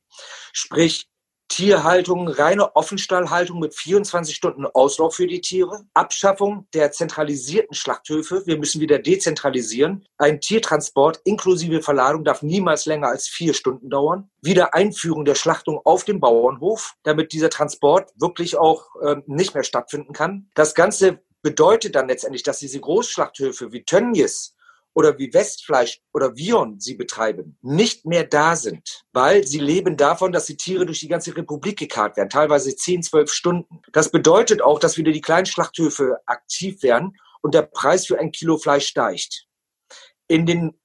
[0.52, 1.08] Sprich,
[1.48, 8.58] Tierhaltung, reine Offenstallhaltung mit 24 Stunden Auslauf für die Tiere, Abschaffung der zentralisierten Schlachthöfe, wir
[8.58, 14.74] müssen wieder dezentralisieren, ein Tiertransport inklusive Verladung darf niemals länger als vier Stunden dauern, wieder
[14.74, 20.14] Einführung der Schlachtung auf dem Bauernhof, damit dieser Transport wirklich auch äh, nicht mehr stattfinden
[20.14, 20.50] kann.
[20.56, 24.56] Das Ganze bedeutet dann letztendlich, dass diese Großschlachthöfe wie Tönnies
[24.96, 30.32] oder wie Westfleisch oder Vion sie betreiben, nicht mehr da sind, weil sie leben davon,
[30.32, 33.84] dass die Tiere durch die ganze Republik gekarrt werden, teilweise 10, 12 Stunden.
[33.92, 38.32] Das bedeutet auch, dass wieder die kleinen Schlachthöfe aktiv werden und der Preis für ein
[38.32, 39.46] Kilo Fleisch steigt.
[40.28, 40.82] In den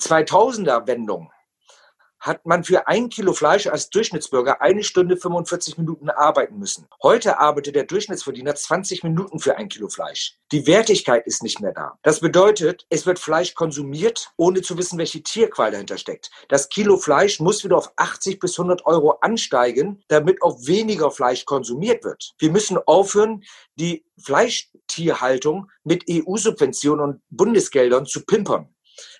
[0.00, 1.30] 2000er Wendungen
[2.26, 6.86] hat man für ein Kilo Fleisch als Durchschnittsbürger eine Stunde 45 Minuten arbeiten müssen.
[7.02, 10.36] Heute arbeitet der Durchschnittsverdiener 20 Minuten für ein Kilo Fleisch.
[10.50, 11.98] Die Wertigkeit ist nicht mehr da.
[12.02, 16.30] Das bedeutet, es wird Fleisch konsumiert, ohne zu wissen, welche Tierqual dahinter steckt.
[16.48, 21.44] Das Kilo Fleisch muss wieder auf 80 bis 100 Euro ansteigen, damit auch weniger Fleisch
[21.44, 22.34] konsumiert wird.
[22.38, 23.44] Wir müssen aufhören,
[23.76, 28.75] die Fleischtierhaltung mit EU-Subventionen und Bundesgeldern zu pimpern.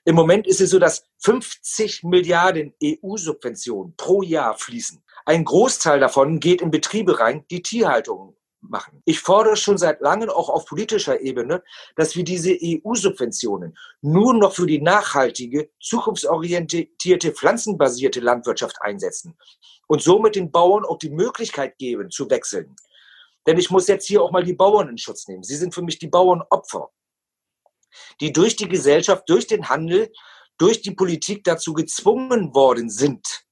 [0.06, 5.02] Im Moment ist es so, dass 50 Milliarden EU-Subventionen pro Jahr fließen.
[5.24, 9.02] Ein Großteil davon geht in Betriebe rein, die Tierhaltung machen.
[9.04, 11.64] Ich fordere schon seit langem auch auf politischer Ebene,
[11.96, 19.36] dass wir diese EU-Subventionen nur noch für die nachhaltige, zukunftsorientierte, pflanzenbasierte Landwirtschaft einsetzen
[19.88, 22.76] und somit den Bauern auch die Möglichkeit geben, zu wechseln.
[23.48, 25.42] Denn ich muss jetzt hier auch mal die Bauern in Schutz nehmen.
[25.42, 26.90] Sie sind für mich die Bauernopfer
[28.20, 30.12] die durch die Gesellschaft, durch den Handel,
[30.58, 33.44] durch die Politik dazu gezwungen worden sind.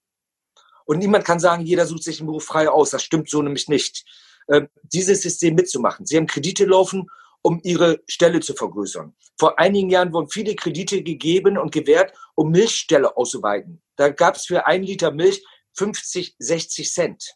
[0.87, 2.91] Und niemand kann sagen, jeder sucht sich den Beruf frei aus.
[2.91, 4.05] Das stimmt so nämlich nicht.
[4.49, 6.05] Äh, dieses System mitzumachen.
[6.07, 7.09] Sie haben Kredite laufen,
[7.43, 9.15] um ihre Stelle zu vergrößern.
[9.39, 13.83] Vor einigen Jahren wurden viele Kredite gegeben und gewährt, um Milchställe auszuweiten.
[13.97, 15.45] Da gab es für ein Liter Milch
[15.77, 17.35] 50, 60 Cent.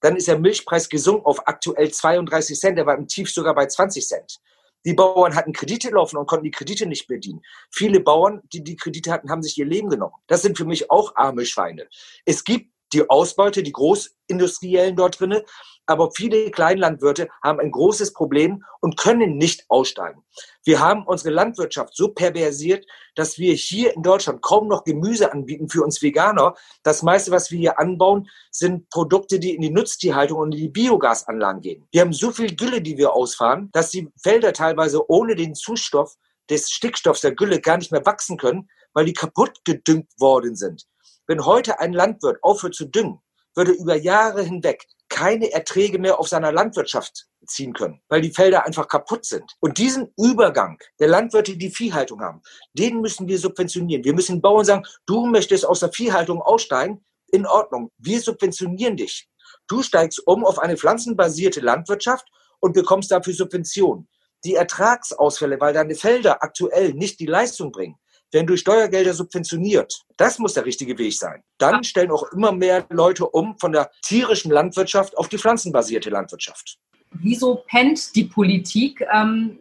[0.00, 2.78] Dann ist der Milchpreis gesunken auf aktuell 32 Cent.
[2.78, 4.36] Er war im Tief sogar bei 20 Cent.
[4.84, 7.42] Die Bauern hatten Kredite laufen und konnten die Kredite nicht bedienen.
[7.70, 10.14] Viele Bauern, die die Kredite hatten, haben sich ihr Leben genommen.
[10.26, 11.88] Das sind für mich auch arme Schweine.
[12.24, 15.42] Es gibt die Ausbeute, die Großindustriellen dort drinnen,
[15.90, 20.22] aber viele Kleinlandwirte haben ein großes Problem und können nicht aussteigen.
[20.64, 25.68] Wir haben unsere Landwirtschaft so perversiert, dass wir hier in Deutschland kaum noch Gemüse anbieten
[25.68, 26.54] für uns Veganer.
[26.84, 30.68] Das meiste, was wir hier anbauen, sind Produkte, die in die Nutztierhaltung und in die
[30.68, 31.88] Biogasanlagen gehen.
[31.90, 36.14] Wir haben so viel Gülle, die wir ausfahren, dass die Felder teilweise ohne den Zustoff
[36.50, 40.86] des Stickstoffs der Gülle gar nicht mehr wachsen können, weil die kaputt gedüngt worden sind.
[41.30, 43.20] Wenn heute ein Landwirt aufhört zu düngen,
[43.54, 48.66] würde über Jahre hinweg keine Erträge mehr auf seiner Landwirtschaft ziehen können, weil die Felder
[48.66, 49.44] einfach kaputt sind.
[49.60, 54.02] Und diesen Übergang der Landwirte, die Viehhaltung haben, den müssen wir subventionieren.
[54.02, 59.30] Wir müssen Bauern sagen, du möchtest aus der Viehhaltung aussteigen, in Ordnung, wir subventionieren dich.
[59.68, 62.26] Du steigst um auf eine pflanzenbasierte Landwirtschaft
[62.58, 64.08] und bekommst dafür Subventionen.
[64.42, 68.00] Die Ertragsausfälle, weil deine Felder aktuell nicht die Leistung bringen,
[68.32, 70.02] werden durch Steuergelder subventioniert.
[70.16, 71.42] Das muss der richtige Weg sein.
[71.58, 76.78] Dann stellen auch immer mehr Leute um von der tierischen Landwirtschaft auf die pflanzenbasierte Landwirtschaft.
[77.12, 79.04] Wieso pennt die Politik?
[79.12, 79.58] Ähm,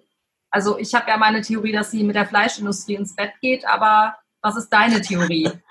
[0.52, 4.16] also ich habe ja meine Theorie, dass sie mit der Fleischindustrie ins Bett geht, aber
[4.42, 5.50] was ist deine Theorie?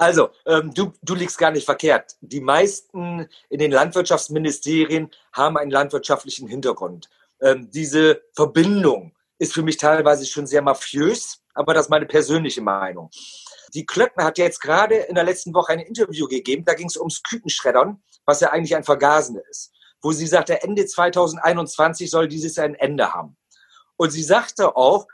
[0.00, 2.14] Also, ähm, du, du liegst gar nicht verkehrt.
[2.20, 7.10] Die meisten in den Landwirtschaftsministerien haben einen landwirtschaftlichen Hintergrund.
[7.42, 12.62] Ähm, diese Verbindung ist für mich teilweise schon sehr mafiös aber das ist meine persönliche
[12.62, 13.10] Meinung.
[13.74, 16.96] Die Klöckner hat jetzt gerade in der letzten Woche ein Interview gegeben, da ging es
[16.96, 22.58] ums Kükenschreddern, was ja eigentlich ein Vergasen ist, wo sie sagte, Ende 2021 soll dieses
[22.58, 23.36] ein Ende haben.
[23.96, 25.06] Und sie sagte auch,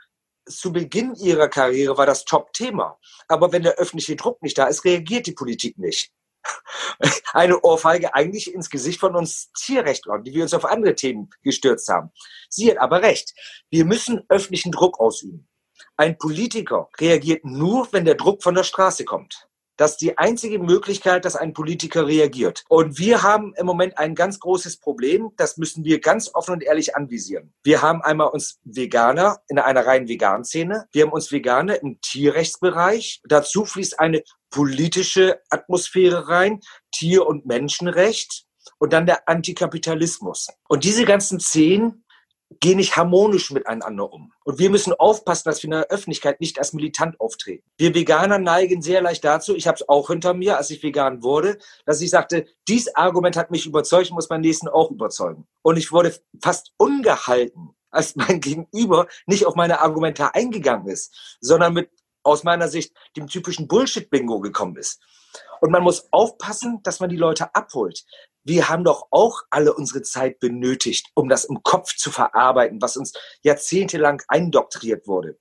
[0.47, 2.99] zu Beginn ihrer Karriere war das Top-Thema.
[3.27, 6.11] Aber wenn der öffentliche Druck nicht da ist, reagiert die Politik nicht.
[7.33, 11.89] Eine Ohrfeige eigentlich ins Gesicht von uns Tierrechtlern, die wir uns auf andere Themen gestürzt
[11.89, 12.11] haben.
[12.49, 13.33] Sie hat aber recht.
[13.71, 15.49] Wir müssen öffentlichen Druck ausüben.
[15.97, 19.47] Ein Politiker reagiert nur, wenn der Druck von der Straße kommt.
[19.77, 22.63] Das ist die einzige Möglichkeit, dass ein Politiker reagiert.
[22.69, 25.31] Und wir haben im Moment ein ganz großes Problem.
[25.35, 27.53] Das müssen wir ganz offen und ehrlich anvisieren.
[27.63, 30.87] Wir haben einmal uns Veganer in einer reinen Vegan-Szene.
[30.93, 33.21] Wir haben uns Veganer im Tierrechtsbereich.
[33.25, 36.61] Dazu fließt eine politische Atmosphäre rein,
[36.93, 38.45] Tier- und Menschenrecht
[38.77, 40.47] und dann der Antikapitalismus.
[40.69, 42.04] Und diese ganzen Szenen
[42.59, 44.31] gehen nicht harmonisch miteinander um.
[44.43, 47.63] Und wir müssen aufpassen, dass wir in der Öffentlichkeit nicht als militant auftreten.
[47.77, 51.23] Wir Veganer neigen sehr leicht dazu, ich habe es auch hinter mir, als ich vegan
[51.23, 55.47] wurde, dass ich sagte, dies Argument hat mich überzeugt, muss mein Nächsten auch überzeugen.
[55.61, 61.73] Und ich wurde fast ungehalten, als mein Gegenüber nicht auf meine Argumente eingegangen ist, sondern
[61.73, 61.89] mit
[62.23, 64.99] aus meiner Sicht dem typischen Bullshit-Bingo gekommen ist.
[65.61, 68.05] Und man muss aufpassen, dass man die Leute abholt
[68.45, 72.95] wir haben doch auch alle unsere Zeit benötigt, um das im Kopf zu verarbeiten, was
[72.95, 75.37] uns jahrzehntelang eindoktriert wurde.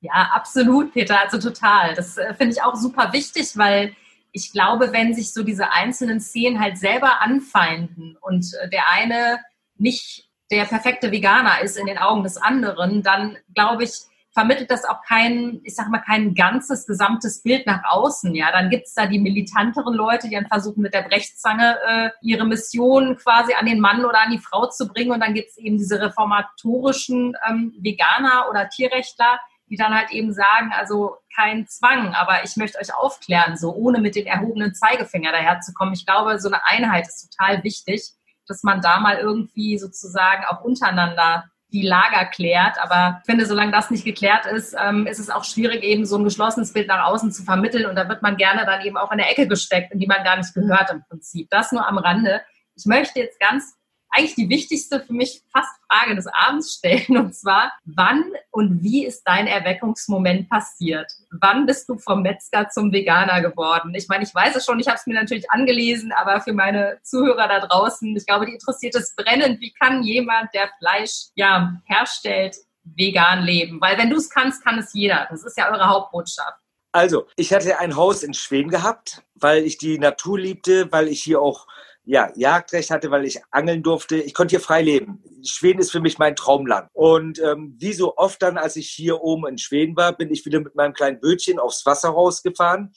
[0.00, 1.94] Ja, absolut, Peter, also total.
[1.94, 3.96] Das äh, finde ich auch super wichtig, weil
[4.32, 9.38] ich glaube, wenn sich so diese einzelnen Szenen halt selber anfeinden und äh, der eine
[9.76, 14.02] nicht der perfekte Veganer ist in den Augen des anderen, dann glaube ich,
[14.34, 18.34] vermittelt das auch kein, ich sag mal, kein ganzes, gesamtes Bild nach außen.
[18.34, 22.44] Ja, dann gibt's da die militanteren Leute, die dann versuchen, mit der Brechzange äh, ihre
[22.44, 25.12] Mission quasi an den Mann oder an die Frau zu bringen.
[25.12, 29.38] Und dann gibt's eben diese reformatorischen ähm, Veganer oder Tierrechtler,
[29.70, 34.00] die dann halt eben sagen, also kein Zwang, aber ich möchte euch aufklären, so ohne
[34.00, 35.94] mit den erhobenen Zeigefinger daherzukommen.
[35.94, 38.10] Ich glaube, so eine Einheit ist total wichtig,
[38.46, 41.44] dass man da mal irgendwie sozusagen auch untereinander
[41.74, 42.78] die Lager klärt.
[42.80, 46.16] Aber ich finde, solange das nicht geklärt ist, ähm, ist es auch schwierig, eben so
[46.16, 47.86] ein geschlossenes Bild nach außen zu vermitteln.
[47.86, 50.24] Und da wird man gerne dann eben auch in der Ecke gesteckt, in die man
[50.24, 51.50] gar nicht gehört im Prinzip.
[51.50, 52.40] Das nur am Rande.
[52.76, 53.76] Ich möchte jetzt ganz
[54.14, 57.16] eigentlich die wichtigste für mich fast Frage des Abends stellen.
[57.16, 61.10] Und zwar, wann und wie ist dein Erweckungsmoment passiert?
[61.40, 63.94] Wann bist du vom Metzger zum Veganer geworden?
[63.94, 66.98] Ich meine, ich weiß es schon, ich habe es mir natürlich angelesen, aber für meine
[67.02, 69.60] Zuhörer da draußen, ich glaube, die interessiert es brennend.
[69.60, 73.80] Wie kann jemand, der Fleisch ja, herstellt, vegan leben?
[73.80, 75.26] Weil wenn du es kannst, kann es jeder.
[75.30, 76.58] Das ist ja eure Hauptbotschaft.
[76.92, 81.20] Also, ich hatte ein Haus in Schweden gehabt, weil ich die Natur liebte, weil ich
[81.20, 81.66] hier auch
[82.04, 84.16] ja, Jagdrecht hatte, weil ich angeln durfte.
[84.16, 85.22] Ich konnte hier frei leben.
[85.44, 86.88] Schweden ist für mich mein Traumland.
[86.92, 90.44] Und ähm, wie so oft dann, als ich hier oben in Schweden war, bin ich
[90.44, 92.94] wieder mit meinem kleinen Bötchen aufs Wasser rausgefahren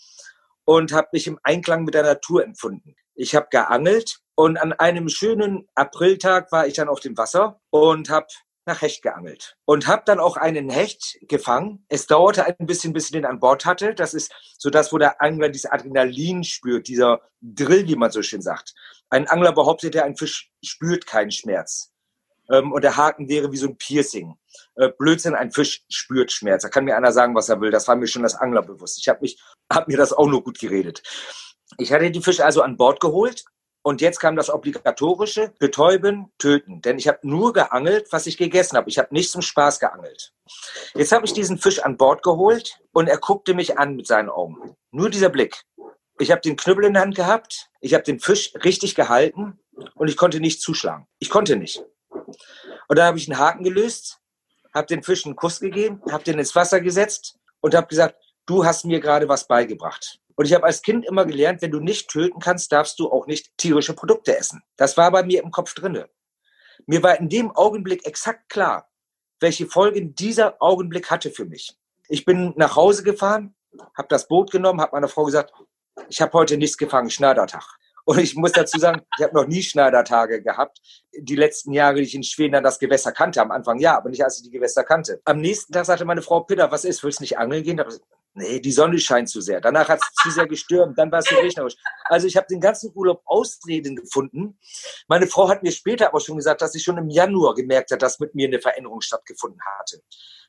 [0.66, 2.96] und habe mich im Einklang mit der Natur empfunden.
[3.16, 8.10] Ich habe geangelt und an einem schönen Apriltag war ich dann auf dem Wasser und
[8.10, 8.28] habe
[8.68, 11.86] nach Hecht geangelt und habe dann auch einen Hecht gefangen.
[11.88, 13.96] Es dauerte ein bisschen, bis ich den an Bord hatte.
[13.96, 18.22] Das ist so das, wo der Angler dieses Adrenalin spürt, dieser Drill, wie man so
[18.22, 18.76] schön sagt.
[19.10, 21.92] Ein Angler behauptet, der ein Fisch spürt keinen Schmerz.
[22.50, 24.36] Ähm, und der Haken wäre wie so ein Piercing.
[24.76, 26.64] Äh, Blödsinn, ein Fisch spürt Schmerz.
[26.64, 27.72] Da kann mir einer sagen, was er will.
[27.72, 28.98] Das war mir schon das Angler bewusst.
[29.00, 29.42] Ich habe mich,
[29.72, 31.04] hab mir das auch nur gut geredet.
[31.78, 33.44] Ich hatte die Fische also an Bord geholt
[33.88, 36.82] und jetzt kam das obligatorische Betäuben, Töten.
[36.82, 38.90] Denn ich habe nur geangelt, was ich gegessen habe.
[38.90, 40.34] Ich habe nicht zum Spaß geangelt.
[40.94, 44.30] Jetzt habe ich diesen Fisch an Bord geholt und er guckte mich an mit seinen
[44.30, 44.76] Augen.
[44.92, 45.62] Nur dieser Blick.
[46.20, 47.70] Ich habe den Knüppel in der Hand gehabt.
[47.80, 49.60] Ich habe den Fisch richtig gehalten
[49.96, 51.08] und ich konnte nicht zuschlagen.
[51.20, 51.84] Ich konnte nicht.
[52.88, 54.20] Und da habe ich einen Haken gelöst,
[54.74, 58.66] habe den Fisch einen Kuss gegeben, habe den ins Wasser gesetzt und habe gesagt, du
[58.66, 60.20] hast mir gerade was beigebracht.
[60.36, 63.26] Und ich habe als Kind immer gelernt, wenn du nicht töten kannst, darfst du auch
[63.26, 64.62] nicht tierische Produkte essen.
[64.76, 66.10] Das war bei mir im Kopf drinne.
[66.86, 68.90] Mir war in dem Augenblick exakt klar,
[69.40, 71.76] welche Folgen dieser Augenblick hatte für mich.
[72.08, 73.56] Ich bin nach Hause gefahren,
[73.96, 75.54] habe das Boot genommen, habe meiner Frau gesagt,
[76.10, 77.78] ich habe heute nichts gefangen, Schneidertag.
[78.06, 80.80] Und ich muss dazu sagen, ich habe noch nie Schneidertage gehabt.
[81.14, 84.10] Die letzten Jahre, die ich in Schweden dann das Gewässer kannte, am Anfang ja, aber
[84.10, 85.20] nicht als ich die Gewässer kannte.
[85.26, 87.84] Am nächsten Tag sagte meine Frau, Peter, was ist, willst du nicht angeln gehen?
[88.34, 89.60] Nee, die Sonne scheint zu sehr.
[89.60, 91.76] Danach hat es zu sehr gestürmt, dann war es so regnerisch.
[92.06, 94.58] Also ich habe den ganzen Urlaub Ausreden gefunden.
[95.10, 98.02] Meine Frau hat mir später aber schon gesagt, dass sie schon im Januar gemerkt hat,
[98.02, 100.02] dass mit mir eine Veränderung stattgefunden hatte.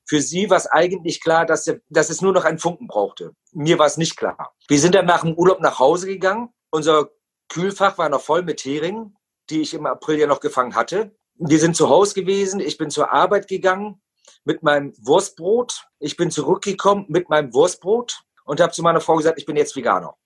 [0.08, 3.32] Für sie war es eigentlich klar, dass, dass es nur noch einen Funken brauchte.
[3.52, 4.54] Mir war es nicht klar.
[4.66, 6.48] Wir sind dann nach dem Urlaub nach Hause gegangen.
[6.70, 7.10] Unser
[7.48, 9.16] Kühlfach war noch voll mit Heringen,
[9.50, 11.14] die ich im April ja noch gefangen hatte.
[11.34, 12.58] Wir sind zu Hause gewesen.
[12.58, 14.00] Ich bin zur Arbeit gegangen
[14.44, 15.84] mit meinem Wurstbrot.
[15.98, 19.76] Ich bin zurückgekommen mit meinem Wurstbrot und habe zu meiner Frau gesagt, ich bin jetzt
[19.76, 20.16] Veganer.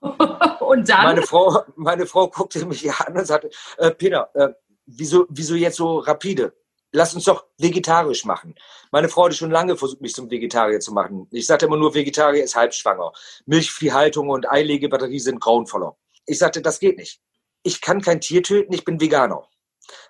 [0.00, 1.04] und dann?
[1.04, 4.48] Meine Frau, meine Frau guckte mich an und sagte, äh, Peter, äh,
[4.86, 6.54] wieso, wieso jetzt so rapide?
[6.92, 8.54] Lass uns doch vegetarisch machen.
[8.90, 11.28] Meine Frau hatte schon lange versucht, mich zum Vegetarier zu machen.
[11.30, 13.12] Ich sagte immer nur, Vegetarier ist halbschwanger.
[13.44, 15.96] Milchviehhaltung und Eilegebatterie sind grauenvoller.
[16.24, 17.20] Ich sagte, das geht nicht.
[17.62, 19.46] Ich kann kein Tier töten, ich bin Veganer.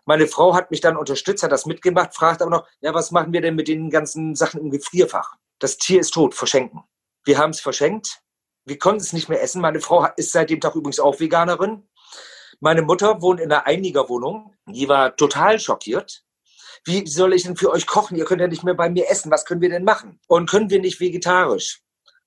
[0.05, 3.33] Meine Frau hat mich dann unterstützt, hat das mitgemacht, fragt aber noch, ja, was machen
[3.33, 5.35] wir denn mit den ganzen Sachen im Gefrierfach?
[5.59, 6.85] Das Tier ist tot, verschenken.
[7.25, 8.23] Wir haben es verschenkt.
[8.65, 9.61] Wir konnten es nicht mehr essen.
[9.61, 11.89] Meine Frau ist seit dem Tag übrigens auch Veganerin.
[12.61, 14.55] Meine Mutter wohnt in einer Einigerwohnung.
[14.67, 16.25] Die war total schockiert.
[16.89, 18.17] Wie soll ich denn für euch kochen?
[18.17, 19.31] Ihr könnt ja nicht mehr bei mir essen.
[19.31, 20.19] Was können wir denn machen?
[20.27, 21.83] Und können wir nicht vegetarisch?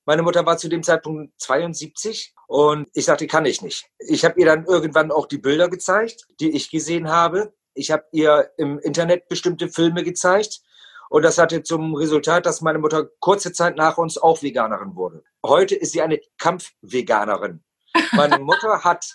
[0.05, 3.89] Meine Mutter war zu dem Zeitpunkt 72 und ich sagte, kann ich nicht.
[3.97, 7.55] Ich habe ihr dann irgendwann auch die Bilder gezeigt, die ich gesehen habe.
[7.73, 10.61] Ich habe ihr im Internet bestimmte Filme gezeigt
[11.09, 15.23] und das hatte zum Resultat, dass meine Mutter kurze Zeit nach uns auch Veganerin wurde.
[15.43, 17.63] Heute ist sie eine Kampfveganerin.
[18.11, 19.07] Meine Mutter hat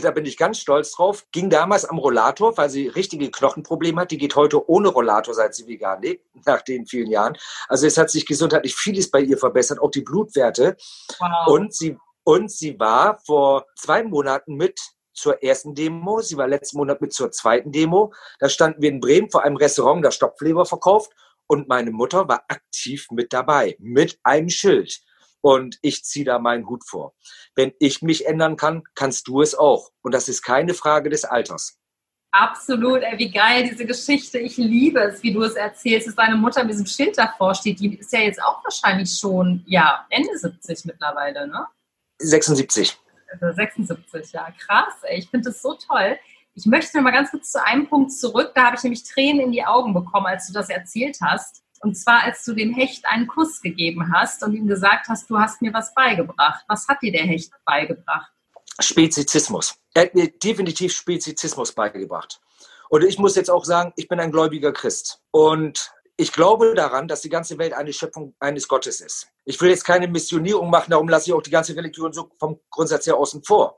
[0.00, 4.10] da bin ich ganz stolz drauf, ging damals am Rollator, weil sie richtige Knochenprobleme hat.
[4.10, 7.36] Die geht heute ohne Rollator, seit sie vegan lebt, nach den vielen Jahren.
[7.68, 10.76] Also es hat sich gesundheitlich vieles bei ihr verbessert, auch die Blutwerte.
[11.18, 11.48] Wow.
[11.48, 14.80] Und sie, und sie war vor zwei Monaten mit
[15.12, 16.20] zur ersten Demo.
[16.20, 18.12] Sie war letzten Monat mit zur zweiten Demo.
[18.38, 21.12] Da standen wir in Bremen vor einem Restaurant, das Stopfleber verkauft.
[21.48, 25.00] Und meine Mutter war aktiv mit dabei, mit einem Schild.
[25.46, 27.14] Und ich ziehe da meinen Hut vor.
[27.54, 29.92] Wenn ich mich ändern kann, kannst du es auch.
[30.02, 31.78] Und das ist keine Frage des Alters.
[32.32, 34.40] Absolut, ey, wie geil diese Geschichte.
[34.40, 37.78] Ich liebe es, wie du es erzählst, dass deine Mutter mit diesem Schild davor steht.
[37.78, 41.64] Die ist ja jetzt auch wahrscheinlich schon, ja, Ende 70 mittlerweile, ne?
[42.18, 42.98] 76.
[43.40, 45.20] 76, also ja, krass, ey.
[45.20, 46.18] Ich finde das so toll.
[46.54, 48.50] Ich möchte noch mal ganz kurz zu einem Punkt zurück.
[48.56, 51.62] Da habe ich nämlich Tränen in die Augen bekommen, als du das erzählt hast.
[51.86, 55.38] Und zwar, als du dem Hecht einen Kuss gegeben hast und ihm gesagt hast, du
[55.38, 56.64] hast mir was beigebracht.
[56.66, 58.32] Was hat dir der Hecht beigebracht?
[58.80, 59.76] Spezizismus.
[59.94, 62.40] Er hat mir definitiv Spezizismus beigebracht.
[62.88, 65.20] Und ich muss jetzt auch sagen, ich bin ein gläubiger Christ.
[65.30, 69.28] Und ich glaube daran, dass die ganze Welt eine Schöpfung eines Gottes ist.
[69.44, 72.58] Ich will jetzt keine Missionierung machen, darum lasse ich auch die ganze Religion so vom
[72.68, 73.76] Grundsatz her außen vor.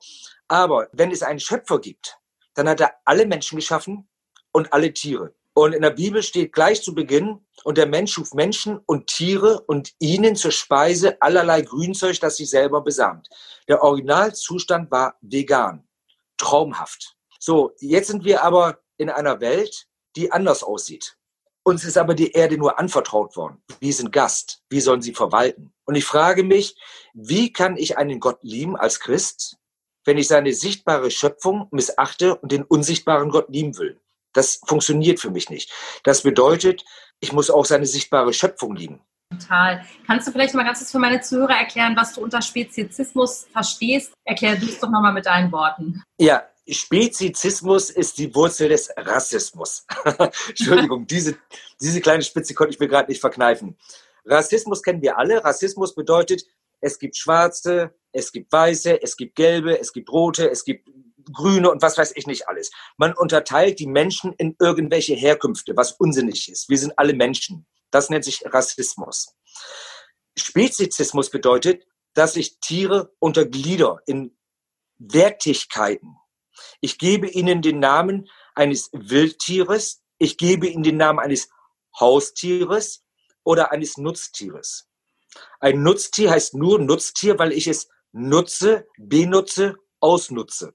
[0.49, 2.17] Aber wenn es einen Schöpfer gibt,
[2.55, 4.09] dann hat er alle Menschen geschaffen
[4.51, 5.35] und alle Tiere.
[5.59, 9.61] Und in der Bibel steht gleich zu Beginn, und der Mensch schuf Menschen und Tiere
[9.63, 13.29] und ihnen zur Speise allerlei Grünzeug, das sich selber besamt.
[13.67, 15.83] Der Originalzustand war vegan.
[16.37, 17.17] Traumhaft.
[17.41, 21.19] So, jetzt sind wir aber in einer Welt, die anders aussieht.
[21.65, 23.61] Uns ist aber die Erde nur anvertraut worden.
[23.81, 24.63] Wir sind Gast.
[24.71, 25.73] Wie sollen sie verwalten?
[25.87, 26.77] Und ich frage mich,
[27.15, 29.57] wie kann ich einen Gott lieben als Christ,
[30.05, 34.01] wenn ich seine sichtbare Schöpfung missachte und den unsichtbaren Gott lieben will?
[34.33, 35.73] Das funktioniert für mich nicht.
[36.05, 36.85] Das bedeutet,
[37.21, 39.01] ich muss auch seine sichtbare Schöpfung lieben.
[39.31, 39.85] Total.
[40.07, 44.13] Kannst du vielleicht mal ganz kurz für meine Zuhörer erklären, was du unter Spezizismus verstehst?
[44.25, 46.03] Erklär du es doch nochmal mit deinen Worten.
[46.19, 49.87] Ja, Spezizismus ist die Wurzel des Rassismus.
[50.49, 51.37] Entschuldigung, diese,
[51.81, 53.77] diese kleine Spitze konnte ich mir gerade nicht verkneifen.
[54.25, 55.45] Rassismus kennen wir alle.
[55.45, 56.45] Rassismus bedeutet,
[56.81, 60.89] es gibt Schwarze, es gibt Weiße, es gibt Gelbe, es gibt Rote, es gibt
[61.33, 62.71] Grüne und was weiß ich nicht alles.
[62.97, 66.69] Man unterteilt die Menschen in irgendwelche Herkünfte, was unsinnig ist.
[66.69, 67.67] Wir sind alle Menschen.
[67.91, 69.35] Das nennt sich Rassismus.
[70.37, 74.37] Spezizismus bedeutet, dass ich Tiere unterglieder in
[74.99, 76.17] Wertigkeiten.
[76.81, 81.49] Ich gebe ihnen den Namen eines Wildtieres, ich gebe ihnen den Namen eines
[81.99, 83.05] Haustieres
[83.45, 84.89] oder eines Nutztieres.
[85.61, 90.73] Ein Nutztier heißt nur Nutztier, weil ich es nutze, benutze, ausnutze.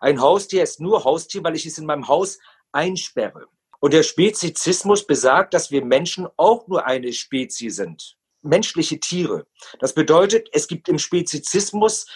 [0.00, 2.38] Ein Haustier ist nur Haustier, weil ich es in meinem Haus
[2.72, 3.46] einsperre.
[3.80, 8.16] Und der Spezizismus besagt, dass wir Menschen auch nur eine Spezie sind.
[8.42, 9.46] Menschliche Tiere.
[9.80, 12.06] Das bedeutet, es gibt im Spezizismus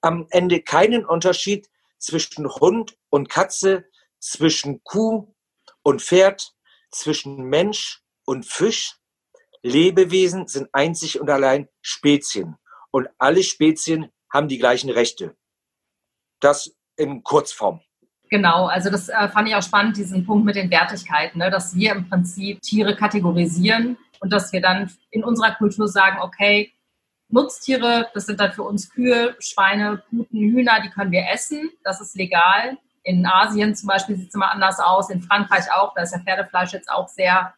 [0.00, 3.86] am Ende keinen Unterschied zwischen Hund und Katze,
[4.20, 5.34] zwischen Kuh
[5.82, 6.52] und Pferd,
[6.90, 8.96] zwischen Mensch und Fisch.
[9.62, 12.56] Lebewesen sind einzig und allein Spezien.
[12.92, 15.36] Und alle Spezien haben die gleichen Rechte.
[16.40, 17.80] Das in Kurzform.
[18.28, 21.50] Genau, also das äh, fand ich auch spannend, diesen Punkt mit den Wertigkeiten, ne?
[21.50, 26.72] dass wir im Prinzip Tiere kategorisieren und dass wir dann in unserer Kultur sagen, okay,
[27.28, 32.00] Nutztiere, das sind dann für uns Kühe, Schweine, Puten, Hühner, die können wir essen, das
[32.00, 32.78] ist legal.
[33.02, 36.20] In Asien zum Beispiel sieht es immer anders aus, in Frankreich auch, da ist ja
[36.20, 37.54] Pferdefleisch jetzt auch sehr,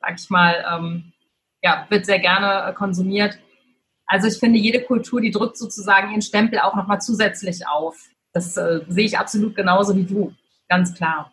[0.00, 1.12] sag ich mal, ähm,
[1.62, 3.38] ja, wird sehr gerne äh, konsumiert.
[4.06, 7.96] Also ich finde, jede Kultur, die drückt sozusagen ihren Stempel auch nochmal zusätzlich auf.
[8.36, 10.30] Das äh, sehe ich absolut genauso wie du,
[10.68, 11.32] ganz klar.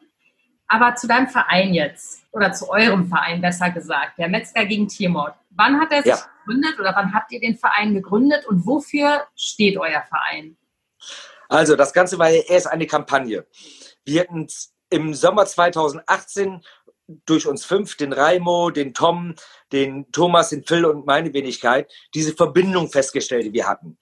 [0.69, 5.35] Aber zu deinem Verein jetzt, oder zu eurem Verein besser gesagt, der Metzger gegen Tiermord.
[5.49, 6.19] Wann hat er sich ja.
[6.45, 10.55] gegründet oder wann habt ihr den Verein gegründet und wofür steht euer Verein?
[11.49, 13.45] Also, das Ganze war ja erst eine Kampagne.
[14.05, 14.47] Wir hatten
[14.89, 16.61] im Sommer 2018
[17.25, 19.35] durch uns fünf, den Raimo, den Tom,
[19.73, 23.97] den Thomas, den Phil und meine Wenigkeit, diese Verbindung festgestellt, die wir hatten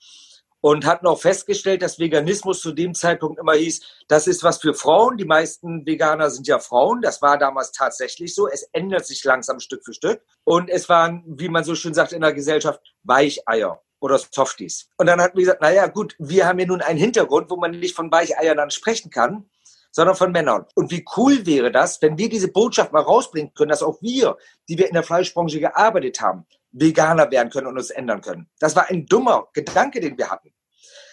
[0.62, 4.74] und hatten auch festgestellt, dass Veganismus zu dem Zeitpunkt immer hieß, das ist was für
[4.74, 5.18] Frauen.
[5.18, 7.01] Die meisten Veganer sind ja Frauen.
[7.01, 8.47] Das war damals tatsächlich so.
[8.47, 10.22] Es ändert sich langsam Stück für Stück.
[10.43, 13.82] Und es waren, wie man so schön sagt in der Gesellschaft, Weicheier.
[13.99, 14.89] oder Softies.
[14.97, 17.72] Und dann hat wir gesagt, naja gut, wir haben ja nun einen Hintergrund, wo man
[17.72, 19.49] nicht von Weicheiern dann sprechen kann,
[19.91, 20.66] sondern von Männern.
[20.76, 24.38] Und wie cool wäre das, wenn wir diese Botschaft mal rausbringen können, dass auch wir,
[24.68, 28.49] die wir in der Fleischbranche gearbeitet haben, Veganer werden können und uns ändern können.
[28.59, 30.53] Das war ein dummer Gedanke, den wir hatten.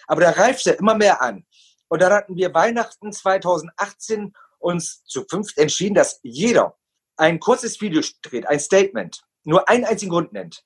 [0.07, 1.45] Aber der reifte immer mehr an.
[1.87, 6.77] Und dann hatten wir Weihnachten 2018 uns zu fünft entschieden, dass jeder
[7.17, 10.63] ein kurzes Video dreht, ein Statement, nur einen einzigen Grund nennt.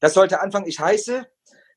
[0.00, 1.26] Das sollte anfangen, ich heiße,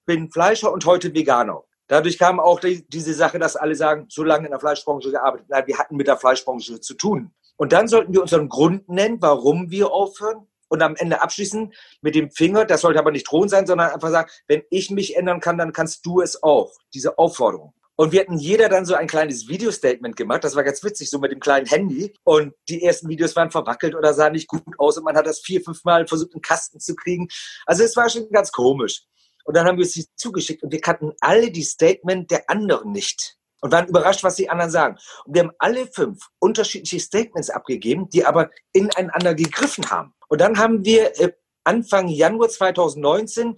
[0.05, 1.63] bin Fleischer und heute Veganer.
[1.87, 5.47] Dadurch kam auch die, diese Sache, dass alle sagen, so lange in der Fleischbranche gearbeitet.
[5.49, 7.33] Nein, wir hatten mit der Fleischbranche zu tun.
[7.55, 10.47] Und dann sollten wir unseren Grund nennen, warum wir aufhören.
[10.69, 12.65] Und am Ende abschließen mit dem Finger.
[12.65, 15.73] Das sollte aber nicht drohen sein, sondern einfach sagen, wenn ich mich ändern kann, dann
[15.73, 16.73] kannst du es auch.
[16.93, 17.73] Diese Aufforderung.
[17.99, 20.43] Und wir hatten jeder dann so ein kleines Video-Statement gemacht.
[20.43, 22.13] Das war ganz witzig, so mit dem kleinen Handy.
[22.23, 24.97] Und die ersten Videos waren verwackelt oder sahen nicht gut aus.
[24.97, 27.27] Und man hat das vier, fünf Mal versucht, einen Kasten zu kriegen.
[27.65, 29.03] Also es war schon ganz komisch.
[29.45, 33.36] Und dann haben wir es zugeschickt und wir kannten alle die Statement der anderen nicht
[33.61, 34.97] und waren überrascht, was die anderen sagen.
[35.25, 40.13] Und wir haben alle fünf unterschiedliche Statements abgegeben, die aber ineinander gegriffen haben.
[40.27, 41.31] Und dann haben wir äh,
[41.63, 43.57] Anfang Januar 2019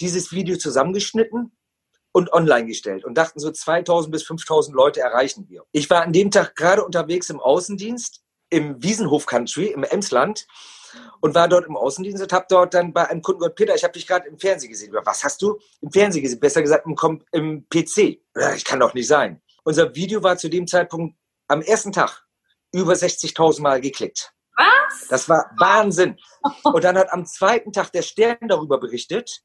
[0.00, 1.56] dieses Video zusammengeschnitten
[2.12, 5.64] und online gestellt und dachten so 2000 bis 5000 Leute erreichen wir.
[5.72, 10.46] Ich war an dem Tag gerade unterwegs im Außendienst im Wiesenhof Country im Emsland
[11.20, 13.84] und war dort im Außendienst und habe dort dann bei einem Kunden gesagt, Peter, ich
[13.84, 14.94] habe dich gerade im Fernsehen gesehen.
[15.04, 16.40] Was hast du im Fernsehen gesehen?
[16.40, 18.20] Besser gesagt im, im PC.
[18.56, 19.40] Ich kann doch nicht sein.
[19.64, 21.16] Unser Video war zu dem Zeitpunkt
[21.48, 22.24] am ersten Tag
[22.72, 24.32] über 60.000 Mal geklickt.
[24.56, 25.08] Was?
[25.08, 26.18] Das war Wahnsinn.
[26.64, 29.42] Und dann hat am zweiten Tag der Stern darüber berichtet.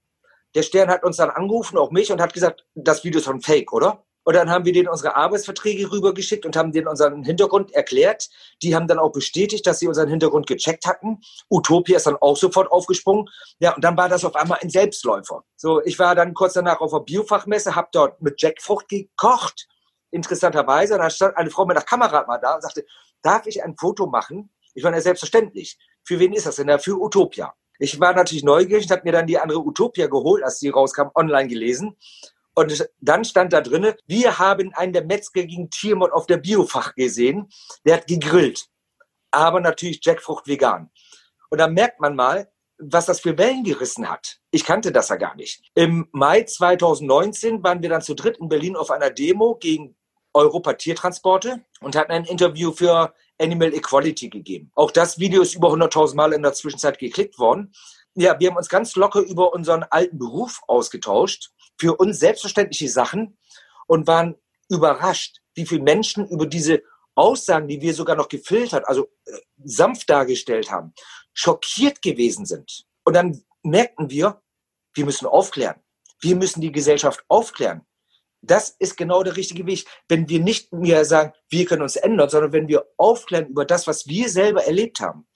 [0.55, 3.41] Der Stern hat uns dann angerufen, auch mich, und hat gesagt, das Video ist von
[3.41, 4.06] Fake, oder?
[4.27, 8.27] Und dann haben wir denen unsere Arbeitsverträge rübergeschickt und haben denen unseren Hintergrund erklärt.
[8.61, 11.21] Die haben dann auch bestätigt, dass sie unseren Hintergrund gecheckt hatten.
[11.49, 13.29] Utopia ist dann auch sofort aufgesprungen.
[13.59, 15.45] Ja, und dann war das auf einmal ein Selbstläufer.
[15.55, 19.65] So, ich war dann kurz danach auf der Biofachmesse, habe dort mit Jackfrucht gekocht.
[20.11, 22.85] Interessanterweise, und da stand eine Frau mit der Kamera mal da und sagte,
[23.21, 24.51] darf ich ein Foto machen?
[24.73, 25.77] Ich meine, selbstverständlich.
[26.03, 26.67] Für wen ist das denn?
[26.67, 27.53] Ja, für Utopia.
[27.79, 31.47] Ich war natürlich neugierig, habe mir dann die andere Utopia geholt, als die rauskam, online
[31.47, 31.95] gelesen
[32.57, 36.95] und dann stand da drinne, wir haben einen der Metzger gegen Tiermord auf der Biofach
[36.95, 37.49] gesehen.
[37.85, 38.65] Der hat gegrillt.
[39.29, 40.89] Aber natürlich Jackfrucht vegan.
[41.51, 44.39] Und da merkt man mal, was das für Wellen gerissen hat.
[44.49, 45.69] Ich kannte das ja gar nicht.
[45.75, 49.95] Im Mai 2019 waren wir dann zu dritt in Berlin auf einer Demo gegen
[50.33, 54.71] Europa Tiertransporte und hatten ein Interview für Animal Equality gegeben.
[54.73, 57.71] Auch das Video ist über 100.000 Mal in der Zwischenzeit geklickt worden.
[58.19, 63.37] Ja, wir haben uns ganz locker über unseren alten Beruf ausgetauscht für uns selbstverständliche Sachen
[63.85, 64.33] und waren
[64.69, 66.81] überrascht, wie viele Menschen über diese
[67.13, 70.95] Aussagen, die wir sogar noch gefiltert, also äh, sanft dargestellt haben,
[71.35, 72.85] schockiert gewesen sind.
[73.03, 74.41] Und dann merkten wir,
[74.95, 75.79] wir müssen aufklären.
[76.19, 77.85] Wir müssen die Gesellschaft aufklären.
[78.41, 79.85] Das ist genau der richtige Weg.
[80.07, 83.85] Wenn wir nicht mehr sagen, wir können uns ändern, sondern wenn wir aufklären über das,
[83.85, 85.26] was wir selber erlebt haben.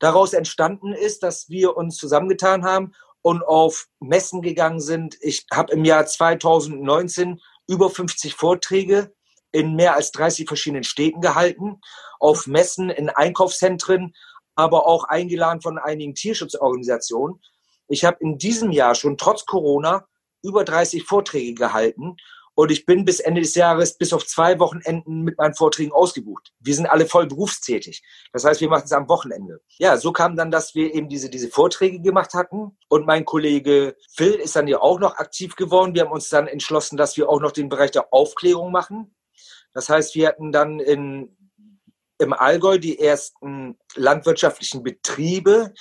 [0.00, 2.92] Daraus entstanden ist, dass wir uns zusammengetan haben
[3.22, 5.16] und auf Messen gegangen sind.
[5.20, 9.14] Ich habe im Jahr 2019 über 50 Vorträge
[9.52, 11.80] in mehr als 30 verschiedenen Städten gehalten,
[12.18, 14.14] auf Messen, in Einkaufszentren,
[14.54, 17.40] aber auch eingeladen von einigen Tierschutzorganisationen.
[17.88, 20.06] Ich habe in diesem Jahr schon trotz Corona
[20.42, 22.16] über 30 Vorträge gehalten
[22.60, 26.52] und ich bin bis Ende des Jahres bis auf zwei Wochenenden mit meinen Vorträgen ausgebucht.
[26.58, 28.02] Wir sind alle voll berufstätig.
[28.34, 29.62] Das heißt, wir machen es am Wochenende.
[29.78, 32.76] Ja, so kam dann, dass wir eben diese, diese Vorträge gemacht hatten.
[32.90, 35.94] Und mein Kollege Phil ist dann ja auch noch aktiv geworden.
[35.94, 39.16] Wir haben uns dann entschlossen, dass wir auch noch den Bereich der Aufklärung machen.
[39.72, 41.34] Das heißt, wir hatten dann in,
[42.18, 45.72] im Allgäu die ersten landwirtschaftlichen Betriebe,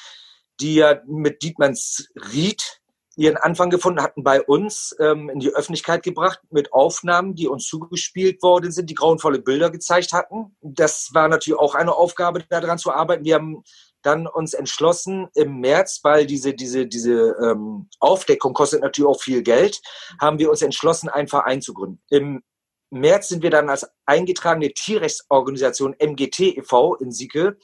[0.61, 2.78] die ja mit Dietmanns Ried
[3.19, 7.67] ihren Anfang gefunden hatten bei uns ähm, in die Öffentlichkeit gebracht mit Aufnahmen, die uns
[7.67, 10.55] zugespielt worden sind, die grauenvolle Bilder gezeigt hatten.
[10.61, 13.25] Das war natürlich auch eine Aufgabe, daran zu arbeiten.
[13.25, 13.63] Wir haben
[14.03, 19.43] dann uns entschlossen im März, weil diese, diese, diese ähm, Aufdeckung kostet natürlich auch viel
[19.43, 19.81] Geld,
[20.21, 22.01] haben wir uns entschlossen, einen Verein zu gründen.
[22.09, 22.41] Im
[22.89, 26.95] März sind wir dann als eingetragene Tierrechtsorganisation MGT e.V.
[26.95, 27.57] in Sieke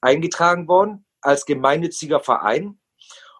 [0.00, 2.79] eingetragen worden, als gemeinnütziger Verein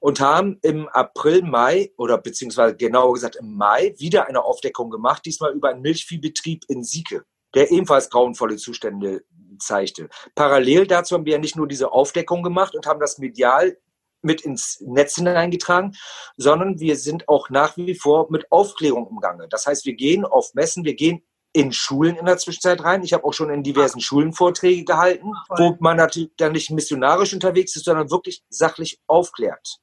[0.01, 5.25] und haben im April, Mai oder beziehungsweise genauer gesagt im Mai wieder eine Aufdeckung gemacht,
[5.25, 7.25] diesmal über einen Milchviehbetrieb in Sieke,
[7.55, 9.23] der ebenfalls grauenvolle Zustände
[9.59, 10.09] zeigte.
[10.35, 13.77] Parallel dazu haben wir ja nicht nur diese Aufdeckung gemacht und haben das medial
[14.23, 15.97] mit ins Netz hineingetragen,
[16.37, 19.49] sondern wir sind auch nach wie vor mit Aufklärung umgange.
[19.49, 21.23] Das heißt, wir gehen auf Messen, wir gehen
[21.53, 23.03] in Schulen in der Zwischenzeit rein.
[23.03, 27.33] Ich habe auch schon in diversen Schulen Vorträge gehalten, wo man natürlich dann nicht missionarisch
[27.35, 29.81] unterwegs ist, sondern wirklich sachlich aufklärt.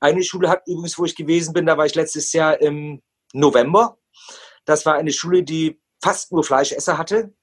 [0.00, 3.98] Eine Schule hat übrigens, wo ich gewesen bin, da war ich letztes Jahr im November.
[4.64, 7.34] Das war eine Schule, die fast nur Fleischesser hatte.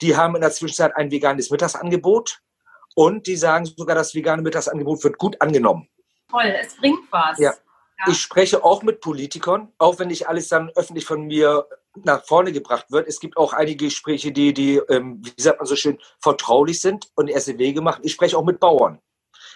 [0.00, 2.40] Die haben in der Zwischenzeit ein veganes Mittagsangebot
[2.94, 5.88] und die sagen sogar, das vegane Mittagsangebot wird gut angenommen.
[6.30, 7.38] Toll, es bringt was.
[7.38, 7.52] Ja.
[7.52, 8.12] ja.
[8.12, 11.66] Ich spreche auch mit Politikern, auch wenn nicht alles dann öffentlich von mir
[12.02, 13.06] nach vorne gebracht wird.
[13.06, 17.08] Es gibt auch einige Gespräche, die, die ähm, wie sagt man so schön, vertraulich sind
[17.14, 18.02] und erste Wege machen.
[18.04, 19.00] Ich spreche auch mit Bauern.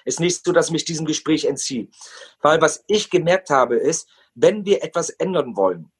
[0.04, 1.88] Es ist nicht so, dass ich mich diesem Gespräch entziehe.
[2.40, 5.90] Weil was ich gemerkt habe, ist, wenn wir etwas ändern wollen,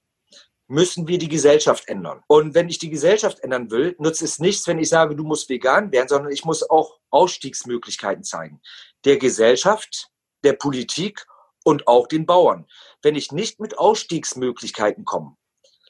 [0.69, 2.23] müssen wir die Gesellschaft ändern.
[2.29, 5.49] Und wenn ich die Gesellschaft ändern will, nutzt es nichts, wenn ich sage, du musst
[5.49, 8.61] vegan werden, sondern ich muss auch Ausstiegsmöglichkeiten zeigen.
[9.05, 10.11] Der Gesellschaft,
[10.45, 11.27] der Politik
[11.65, 12.67] und auch den Bauern.
[13.03, 15.37] Wenn ich nicht mit Ausstiegsmöglichkeiten komme,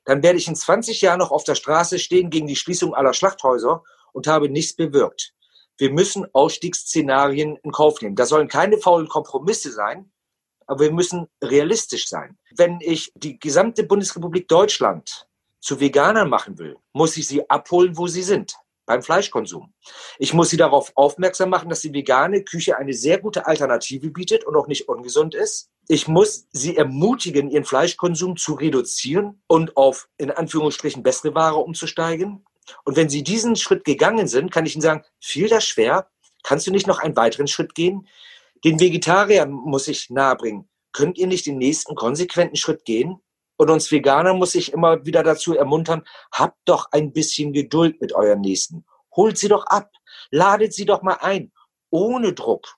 [0.04, 3.12] dann werde ich in 20 Jahren noch auf der Straße stehen gegen die Schließung aller
[3.12, 3.82] Schlachthäuser
[4.12, 5.34] und habe nichts bewirkt.
[5.78, 8.16] Wir müssen Ausstiegsszenarien in Kauf nehmen.
[8.16, 10.10] Das sollen keine faulen Kompromisse sein,
[10.66, 12.36] aber wir müssen realistisch sein.
[12.54, 15.28] Wenn ich die gesamte Bundesrepublik Deutschland
[15.60, 18.54] zu Veganern machen will, muss ich sie abholen, wo sie sind,
[18.86, 19.72] beim Fleischkonsum.
[20.18, 24.44] Ich muss sie darauf aufmerksam machen, dass die vegane Küche eine sehr gute Alternative bietet
[24.44, 25.70] und auch nicht ungesund ist.
[25.86, 32.44] Ich muss sie ermutigen, ihren Fleischkonsum zu reduzieren und auf in Anführungsstrichen bessere Ware umzusteigen.
[32.84, 36.10] Und wenn sie diesen Schritt gegangen sind, kann ich ihnen sagen, fiel das schwer?
[36.42, 38.08] Kannst du nicht noch einen weiteren Schritt gehen?
[38.64, 40.68] Den Vegetariern muss ich nahebringen.
[40.92, 43.20] Könnt ihr nicht den nächsten konsequenten Schritt gehen?
[43.56, 48.12] Und uns Veganer muss ich immer wieder dazu ermuntern, habt doch ein bisschen Geduld mit
[48.12, 48.84] euren Nächsten.
[49.14, 49.90] Holt sie doch ab.
[50.30, 51.52] Ladet sie doch mal ein.
[51.90, 52.76] Ohne Druck.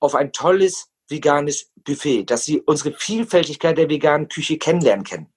[0.00, 5.32] Auf ein tolles veganes Buffet, dass sie unsere Vielfältigkeit der veganen Küche kennenlernen können.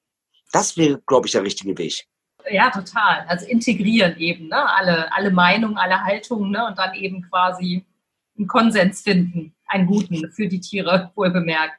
[0.52, 2.06] Das wäre, glaube ich, der richtige Weg.
[2.50, 3.26] Ja, total.
[3.28, 4.70] Also integrieren eben, ne?
[4.76, 6.66] Alle, alle Meinungen, alle Haltungen, ne?
[6.66, 7.86] Und dann eben quasi
[8.38, 11.76] einen Konsens finden einen guten für die Tiere, wohl bemerkt.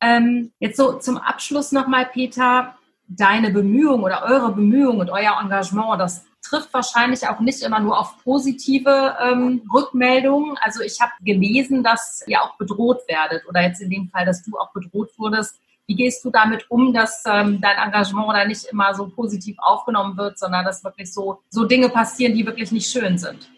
[0.00, 2.74] Ähm, jetzt so zum Abschluss nochmal, Peter,
[3.06, 7.98] deine Bemühungen oder eure Bemühungen und euer Engagement, das trifft wahrscheinlich auch nicht immer nur
[7.98, 10.56] auf positive ähm, Rückmeldungen.
[10.60, 14.42] Also ich habe gelesen, dass ihr auch bedroht werdet oder jetzt in dem Fall, dass
[14.42, 15.60] du auch bedroht wurdest.
[15.88, 20.18] Wie gehst du damit um, dass ähm, dein Engagement da nicht immer so positiv aufgenommen
[20.18, 23.50] wird, sondern dass wirklich so, so Dinge passieren, die wirklich nicht schön sind?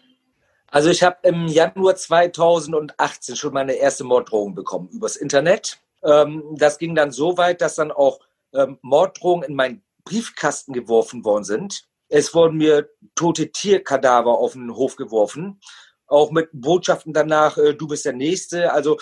[0.67, 5.81] Also ich habe im Januar 2018 schon meine erste Morddrohung bekommen übers Internet.
[6.05, 8.21] Ähm, das ging dann so weit, dass dann auch
[8.53, 11.83] ähm, Morddrohungen in meinen Briefkasten geworfen worden sind.
[12.07, 15.59] Es wurden mir tote Tierkadaver auf den Hof geworfen,
[16.07, 18.71] auch mit Botschaften danach, äh, du bist der Nächste.
[18.71, 18.97] Also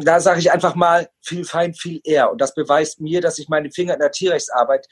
[0.00, 2.30] da sage ich einfach mal, viel Feind, viel eher.
[2.30, 4.86] Und das beweist mir, dass ich meine Finger in der Tierrechtsarbeit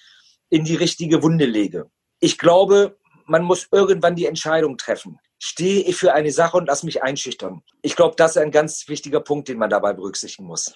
[0.51, 1.91] in die richtige Wunde lege.
[2.21, 2.97] Ich glaube,
[3.27, 7.63] man muss irgendwann die Entscheidung treffen stehe ich für eine Sache und lass mich einschüchtern.
[7.83, 10.75] Ich glaube, das ist ein ganz wichtiger Punkt, den man dabei berücksichtigen muss.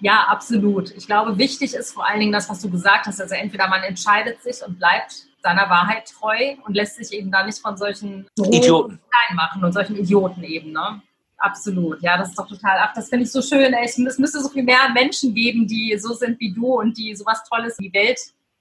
[0.00, 0.92] Ja, absolut.
[0.92, 3.20] Ich glaube, wichtig ist vor allen Dingen das, was du gesagt hast.
[3.20, 7.44] Also entweder man entscheidet sich und bleibt seiner Wahrheit treu und lässt sich eben da
[7.44, 11.02] nicht von solchen Idioten klein machen und solchen Idioten eben, ne?
[11.38, 12.02] Absolut.
[12.02, 12.78] Ja, das ist doch total.
[12.80, 13.72] Ach, das finde ich so schön.
[13.72, 13.84] Ey.
[13.84, 17.44] Es müsste so viel mehr Menschen geben, die so sind wie du und die sowas
[17.48, 18.18] Tolles in die Welt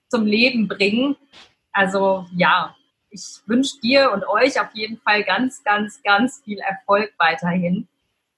[0.10, 1.16] zum Leben bringen.
[1.72, 2.76] Also ja,
[3.10, 7.88] ich wünsche dir und euch auf jeden Fall ganz, ganz, ganz viel Erfolg weiterhin.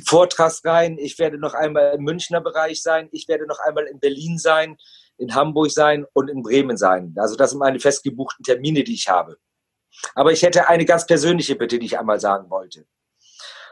[0.06, 0.98] Vortragsreihen.
[0.98, 3.08] Ich werde noch einmal im Münchner Bereich sein.
[3.12, 4.78] Ich werde noch einmal in Berlin sein.
[5.18, 7.14] In Hamburg sein und in Bremen sein.
[7.18, 9.38] Also das sind meine festgebuchten Termine, die ich habe.
[10.16, 12.86] Aber ich hätte eine ganz persönliche Bitte, die ich einmal sagen wollte.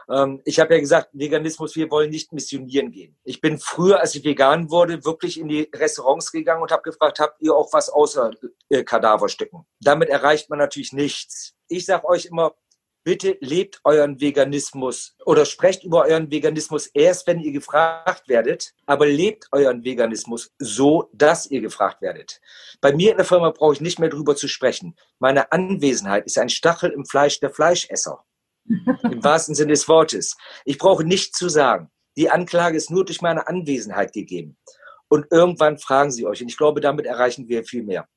[0.08, 3.16] Ähm, ich habe ja gesagt, Veganismus, wir wollen nicht missionieren gehen.
[3.24, 7.18] Ich bin früher, als ich vegan wurde, wirklich in die Restaurants gegangen und habe gefragt,
[7.18, 8.30] habt ihr auch was außer
[8.68, 9.66] äh, Kadaverstücken?
[9.80, 11.54] Damit erreicht man natürlich nichts.
[11.68, 12.54] Ich sage euch immer,
[13.06, 19.06] bitte lebt euren Veganismus oder sprecht über euren Veganismus erst, wenn ihr gefragt werdet, aber
[19.06, 22.40] lebt euren Veganismus so, dass ihr gefragt werdet.
[22.80, 24.96] Bei mir in der Firma brauche ich nicht mehr drüber zu sprechen.
[25.20, 28.24] Meine Anwesenheit ist ein Stachel im Fleisch der Fleischesser.
[28.68, 30.36] Im wahrsten Sinne des Wortes.
[30.64, 31.88] Ich brauche nichts zu sagen.
[32.16, 34.58] Die Anklage ist nur durch meine Anwesenheit gegeben.
[35.06, 36.42] Und irgendwann fragen sie euch.
[36.42, 38.08] Und ich glaube, damit erreichen wir viel mehr.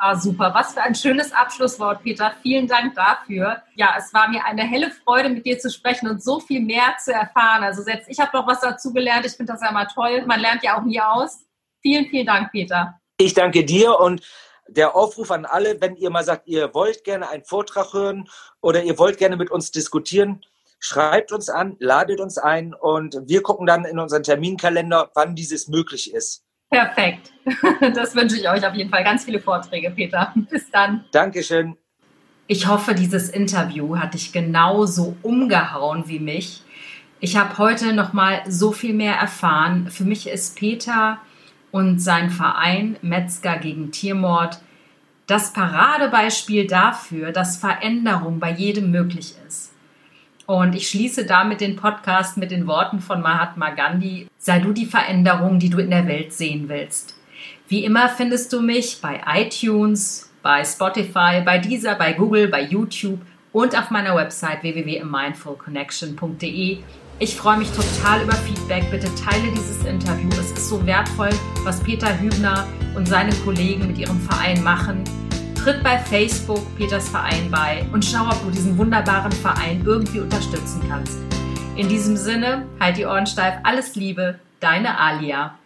[0.00, 0.54] Ah, super.
[0.54, 2.32] Was für ein schönes Abschlusswort, Peter.
[2.42, 3.62] Vielen Dank dafür.
[3.74, 6.94] Ja, es war mir eine helle Freude, mit dir zu sprechen und so viel mehr
[7.02, 7.64] zu erfahren.
[7.64, 9.26] Also selbst ich habe noch was dazu gelernt.
[9.26, 10.24] Ich finde das ja mal toll.
[10.24, 11.40] Man lernt ja auch nie aus.
[11.82, 13.00] Vielen, vielen Dank, Peter.
[13.18, 14.22] Ich danke dir und
[14.68, 18.28] der Aufruf an alle, wenn ihr mal sagt, ihr wollt gerne einen Vortrag hören
[18.60, 20.44] oder ihr wollt gerne mit uns diskutieren,
[20.78, 25.66] schreibt uns an, ladet uns ein und wir gucken dann in unseren Terminkalender, wann dieses
[25.66, 26.44] möglich ist.
[26.70, 27.32] Perfekt.
[27.94, 29.02] Das wünsche ich euch auf jeden Fall.
[29.02, 30.34] Ganz viele Vorträge, Peter.
[30.50, 31.04] Bis dann.
[31.12, 31.78] Dankeschön.
[32.46, 36.62] Ich hoffe, dieses Interview hat dich genauso umgehauen wie mich.
[37.20, 39.88] Ich habe heute noch mal so viel mehr erfahren.
[39.90, 41.18] Für mich ist Peter
[41.70, 44.60] und sein Verein Metzger gegen Tiermord
[45.26, 49.67] das Paradebeispiel dafür, dass Veränderung bei jedem möglich ist.
[50.48, 54.86] Und ich schließe damit den Podcast mit den Worten von Mahatma Gandhi, sei du die
[54.86, 57.16] Veränderung, die du in der Welt sehen willst.
[57.68, 63.20] Wie immer findest du mich bei iTunes, bei Spotify, bei Deezer, bei Google, bei YouTube
[63.52, 66.78] und auf meiner Website www.mindfulconnection.de.
[67.18, 68.90] Ich freue mich total über Feedback.
[68.90, 70.30] Bitte teile dieses Interview.
[70.30, 71.28] Es ist so wertvoll,
[71.64, 75.04] was Peter Hübner und seine Kollegen mit ihrem Verein machen.
[75.68, 80.80] Tritt bei Facebook Peters Verein bei und schau, ob du diesen wunderbaren Verein irgendwie unterstützen
[80.88, 81.18] kannst.
[81.76, 85.58] In diesem Sinne, halt die Ohren steif, alles Liebe, deine Alia.